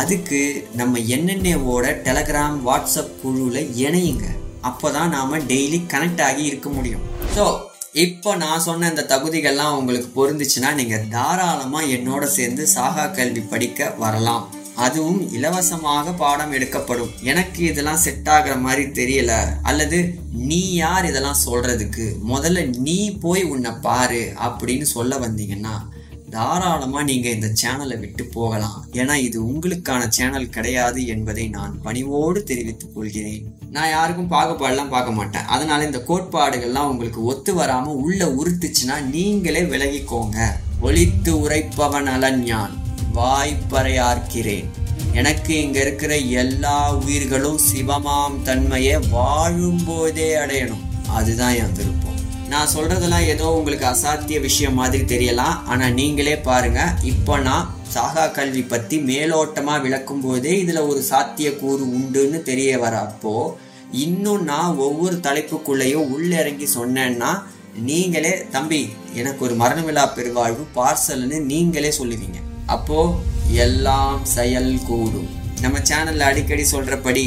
அதுக்கு 0.00 0.40
நம்ம 0.80 0.98
என்னென்னவோட 0.98 1.86
டெலகிராம் 2.06 2.56
வாட்ஸ்அப் 2.68 3.18
குழுவில் 3.22 3.70
இணையுங்க. 3.86 4.26
அப்போ 4.60 4.90
தான் 4.90 5.12
நாம் 5.16 5.46
டெய்லி 5.52 5.80
கனெக்ட் 5.92 6.22
ஆகி 6.28 6.42
இருக்க 6.44 6.68
முடியும். 6.70 7.04
ஸோ 7.36 7.44
இப்போ 7.92 8.36
நான் 8.36 8.60
சொன்ன 8.60 8.88
இந்த 8.88 9.02
தகுதிகள்லாம் 9.08 9.76
உங்களுக்கு 9.76 10.08
பொருந்துச்சுன்னா 10.16 10.74
நீங்கள் 10.74 11.08
தாராளமாக 11.08 11.86
என்னோட 11.86 12.24
சேர்ந்து 12.24 12.66
சாகா 12.66 13.06
கல்வி 13.06 13.40
படிக்க 13.40 13.90
வரலாம். 13.90 14.54
அதுவும் 14.74 15.32
இலவசமாக 15.32 16.12
பாடம் 16.12 16.52
எடுக்கப்படும். 16.52 17.10
எனக்கு 17.22 17.64
இதெல்லாம் 17.64 17.96
செட் 17.96 18.28
ஆகிற 18.28 18.56
மாதிரி 18.56 18.84
தெரியல. 18.84 19.32
அல்லது 19.62 20.14
நீ 20.32 20.72
யார் 20.74 21.06
இதெல்லாம் 21.06 21.42
சொல்றதுக்கு? 21.46 22.14
முதல்ல 22.28 22.78
நீ 22.78 23.18
போய் 23.18 23.42
உன்னை 23.42 23.70
பாரு 23.70 24.32
அப்படின்னு 24.44 24.82
சொல்ல 24.82 25.18
வந்தீங்கன்னா 25.18 25.74
தாராளமாக 26.32 27.04
நீங்கள் 27.04 27.34
இந்த 27.34 27.52
சேனலை 27.62 27.98
விட்டு 27.98 28.24
போகலாம். 28.24 28.86
ஏன்னா 28.92 29.14
இது 29.14 29.42
உங்களுக்கான 29.42 30.08
சேனல் 30.08 30.48
கிடையாது 30.48 31.06
என்பதை 31.06 31.48
நான் 31.48 31.82
பணிவோடு 31.82 32.42
தெரிவித்துக் 32.42 32.94
கொள்கிறேன். 32.94 33.54
நான் 33.70 33.88
யாருக்கும் 33.88 34.30
பாகுபாடெல்லாம் 34.30 34.88
பார்க்க 34.88 35.10
மாட்டேன். 35.10 35.44
அதனால 35.44 35.84
இந்த 35.84 35.98
கோட்பாடுகள்லாம் 36.08 36.90
உங்களுக்கு 36.92 37.24
ஒத்து 37.24 37.54
வராமல் 37.54 37.94
உள்ள 37.94 38.26
உறுத்துச்சுன்னா 38.26 39.00
நீங்களே 39.00 39.62
விலகிக்கோங்க. 39.62 40.38
ஒழித்து 40.80 41.48
உரைப்பவன் 41.48 42.06
அலன் 42.06 42.46
யான். 42.46 42.76
வாய்ப்பறையார்க்கிறேன். 43.14 44.64
எனக்கு 45.12 45.62
இங்க 45.62 45.80
இருக்கிற 45.80 46.16
எல்லா 46.16 46.94
உயிர்களும் 46.94 47.60
சிவமாம் 47.72 48.42
தன்மையை 48.42 48.96
வாழும்போதே 48.96 50.30
அடையணும். 50.34 50.84
அதுதான் 51.08 51.54
என் 51.54 51.72
விருப்பம். 51.72 52.01
நான் 52.52 52.72
சொல்றதெல்லாம் 52.74 53.28
ஏதோ 53.32 53.46
உங்களுக்கு 53.58 53.86
அசாத்திய 53.86 54.40
விஷயம் 54.40 54.78
மாதிரி 54.80 55.04
தெரியலாம். 55.04 55.56
ஆனா 55.66 55.86
நீங்களே 55.98 56.36
பாருங்க 56.48 56.80
இப்போ 57.02 57.34
நான் 57.38 57.68
சாகா 57.94 58.24
கல்வி 58.26 58.62
பத்தி 58.62 58.96
மேலோட்டமா 59.10 59.74
விளக்கும் 59.82 60.20
போதே 60.20 60.52
இதுல 60.62 60.80
ஒரு 60.88 61.00
சாத்திய 61.10 61.48
கூறு 61.58 61.84
உண்டுன்னு 61.96 62.38
தெரிய 62.42 62.78
வரப்போ 62.78 63.34
இன்னும் 64.04 64.44
நான் 64.44 64.76
ஒவ்வொரு 64.76 65.16
தலைப்புக்குள்ளேயும் 65.26 66.10
உள்ளிறங்கி 66.14 66.66
சொன்னேன்னா 66.74 67.30
நீங்களே 67.88 68.32
தம்பி 68.50 68.80
எனக்கு 69.14 69.44
ஒரு 69.44 69.54
மரணமில்லா 69.54 70.04
பெருவாழ்வு 70.16 70.64
பார்சல்னு 70.76 71.38
நீங்களே 71.52 71.92
சொல்லுவீங்க. 71.98 72.38
அப்போ 72.66 72.98
எல்லாம் 73.64 74.18
செயல் 74.36 74.72
கூடும் 74.86 75.30
நம்ம 75.60 75.78
சேனல்ல 75.90 76.28
அடிக்கடி 76.30 76.64
சொல்றபடி 76.72 77.24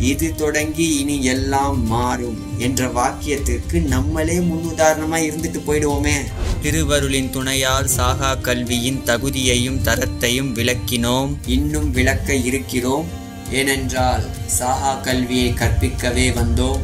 இது 0.00 0.34
தொடங்கி 0.34 0.96
இனி 0.96 1.24
எல்லாம் 1.24 1.86
மாறும் 1.86 2.58
என்ற 2.58 2.86
வாக்கியத்திற்கு 2.88 3.82
நம்மளே 3.82 4.38
முன்னுதாரணமா 4.38 5.18
இருந்துட்டு 5.18 5.60
போயிடுவோமே. 5.66 6.14
திருவருளின் 6.62 7.30
துணையால் 7.30 7.84
சாகா 7.84 8.34
கல்வியின் 8.34 9.02
தகுதியையும் 9.04 9.80
தரத்தையும் 9.82 10.52
விளக்கினோம். 10.54 11.36
இன்னும் 11.46 11.90
விளக்க 11.90 12.34
இருக்கிறோம். 12.34 13.06
ஏனென்றால் 13.50 14.22
சாகா 14.46 14.94
கல்வியை 14.94 15.52
கற்பிக்கவே 15.52 16.30
வந்தோம். 16.30 16.80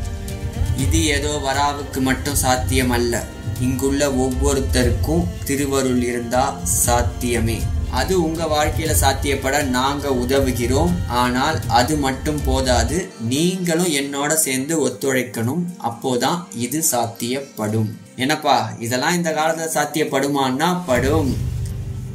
இது 0.76 1.04
ஏதோ 1.04 1.40
வராவுக்கு 1.44 2.00
மட்டும் 2.00 2.34
சாத்தியம் 2.34 2.90
அல்ல 2.90 3.26
இங்குள்ள 3.60 4.10
ஒவ்வொருத்தருக்கும் 4.10 5.26
திருவருள் 5.44 6.02
இருந்தா 6.02 6.60
சாத்தியமே. 6.64 7.62
அது 8.00 8.14
உங்க 8.26 8.42
வாழ்க்கையில 8.52 8.92
சாத்தியப்பட 9.00 9.56
நாங்க 9.76 10.06
உதவுகிறோம். 10.22 10.92
ஆனால் 11.22 11.58
அது 11.80 11.94
மட்டும் 12.04 12.40
போதாது 12.46 12.96
நீங்களும் 13.32 13.92
என்னோட 14.00 14.30
சேர்ந்து 14.44 14.76
ஒத்துழைக்கணும். 14.86 15.62
அப்போதான் 15.88 16.38
இது 16.66 16.80
சாத்தியப்படும். 16.92 17.90
என்னப்பா 18.22 18.56
இதெல்லாம் 18.86 19.18
இந்த 19.18 19.30
காலத்துல 19.38 19.68
சாத்தியப்படுமான்னா 19.78 20.70
படும். 20.90 21.32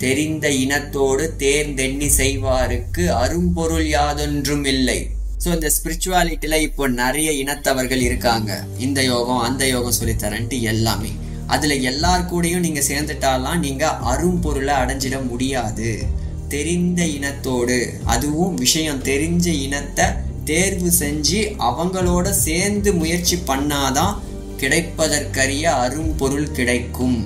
தெரிந்த 0.03 0.47
இனத்தோடு 0.63 1.23
தேர்ந்தெண்ணி 1.43 2.09
செய்வாருக்கு 2.17 3.05
அரும்பொருள் 3.23 3.87
யாதொன்றும் 3.87 4.67
இல்லை. 4.73 4.99
ஸோ 5.43 5.47
இந்த 5.55 5.69
ஸ்பிரிச்சுவாலிட்டியில் 5.75 6.63
இப்போ 6.67 6.85
நிறைய 7.01 7.29
இனத்தவர்கள் 7.43 8.01
இருக்காங்க. 8.09 8.51
இந்த 8.85 8.99
யோகம் 9.13 9.43
அந்த 9.47 9.63
யோகம் 9.73 9.97
சொல்லித்தரன்ட்டு 9.99 10.59
எல்லாமே. 10.73 11.11
அதில் 11.53 11.83
எல்லார் 11.91 12.29
கூடயும் 12.31 12.65
நீங்கள் 12.67 12.87
சேர்ந்துட்டாலாம் 12.89 13.63
நீங்கள் 13.65 13.99
அரும்பொருளை 14.11 14.73
அடைஞ்சிட 14.81 15.17
முடியாது. 15.29 15.91
தெரிந்த 16.53 17.01
இனத்தோடு 17.17 17.77
அதுவும் 18.13 18.55
விஷயம் 18.63 19.03
தெரிஞ்ச 19.11 19.47
இனத்தை 19.65 20.05
தேர்வு 20.49 20.91
செஞ்சு 20.99 21.39
அவங்களோட 21.69 22.27
சேர்ந்து 22.47 22.89
முயற்சி 23.01 23.37
பண்ணாதான் 23.49 24.15
கிடைப்பதற்கரிய 24.61 25.65
அரும்பொருள் 25.83 26.55
கிடைக்கும். 26.57 27.19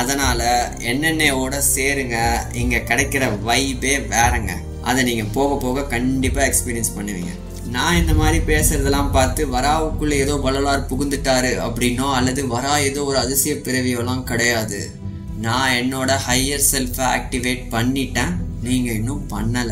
அதனால் 0.00 0.48
என்னென்னோட 0.90 1.54
சேருங்க 1.74 2.16
இங்கே 2.62 2.80
கிடைக்கிற 2.90 3.24
வைபே 3.48 3.94
வேறங்க. 4.12 4.52
அதை 4.88 5.00
நீங்கள் 5.08 5.32
போக 5.36 5.56
போக 5.64 5.86
கண்டிப்பாக 5.94 6.48
எக்ஸ்பீரியன்ஸ் 6.50 6.96
பண்ணுவீங்க. 6.98 7.32
நான் 7.74 7.98
இந்த 7.98 8.12
மாதிரி 8.14 8.38
பேசுறதெல்லாம் 8.50 9.10
பார்த்து 9.12 9.42
வராவுக்குள்ள 9.52 10.14
ஏதோ 10.24 10.34
வள்ளலார் 10.44 10.88
புகுந்துட்டாரு 10.90 11.52
அப்படின்னோ 11.66 12.06
அல்லது 12.18 12.42
வரா 12.54 12.72
ஏதோ 12.88 13.04
ஒரு 13.04 13.18
அதிசய 13.18 13.54
பிறவியோலாம் 13.66 14.24
கிடையாது. 14.30 14.80
நான் 15.44 15.74
என்னோட 15.80 16.10
ஹையர் 16.26 16.66
செல்ஃபை 16.72 17.06
ஆக்டிவேட் 17.16 17.62
பண்ணிட்டேன். 17.74 18.32
நீங்க 18.62 18.88
இன்னும் 18.92 19.22
பண்ணல. 19.34 19.70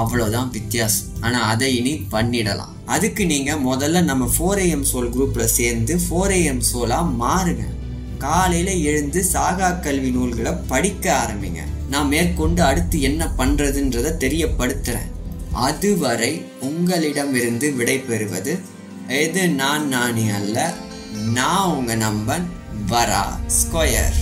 அவ்வளோதான் 0.00 0.50
வித்தியாசம். 0.50 1.08
ஆனால் 1.20 1.48
அதை 1.52 1.70
இனி 1.78 1.94
பண்ணிடலாம். 2.14 2.72
அதுக்கு 2.94 3.26
நீங்கள் 3.26 3.64
முதல்ல 3.70 4.02
நம்ம 4.10 4.28
ஃபோர் 4.34 4.60
ஏஎம் 4.66 4.86
சோல் 4.92 5.12
குரூப்பில் 5.16 5.54
சேர்ந்து 5.58 5.96
ஃபோர் 6.04 6.34
ஏஎம் 6.38 6.62
சோலாக 6.72 7.12
மாறுங்க. 7.22 7.66
காலையில் 8.18 8.74
எழுந்து 8.90 9.22
சாகா 9.24 9.70
கல்வி 9.70 10.10
நூல்களை 10.10 10.52
படிக்க 10.72 11.06
ஆரம்பிங்க. 11.22 11.62
நான் 11.88 12.12
மேற்கொண்டு 12.14 12.62
அடுத்து 12.62 13.00
என்ன 13.10 13.22
பண்ணுறதுன்றதை 13.38 14.12
தெரியப்படுத்துகிறேன் 14.24 15.10
அதுவரை 15.52 16.44
உங்களிடமிருந்து 16.60 17.72
விடை 17.72 17.98
பெறுவது 17.98 18.58
எது 19.08 19.48
நான் 19.48 19.86
நானி 19.86 20.30
அல்ல 20.30 20.72
நான் 21.34 21.70
உங்க 21.70 21.94
நம்பன் 21.94 22.46
வரா 22.88 23.24
ஸ்கொயர். 23.46 24.16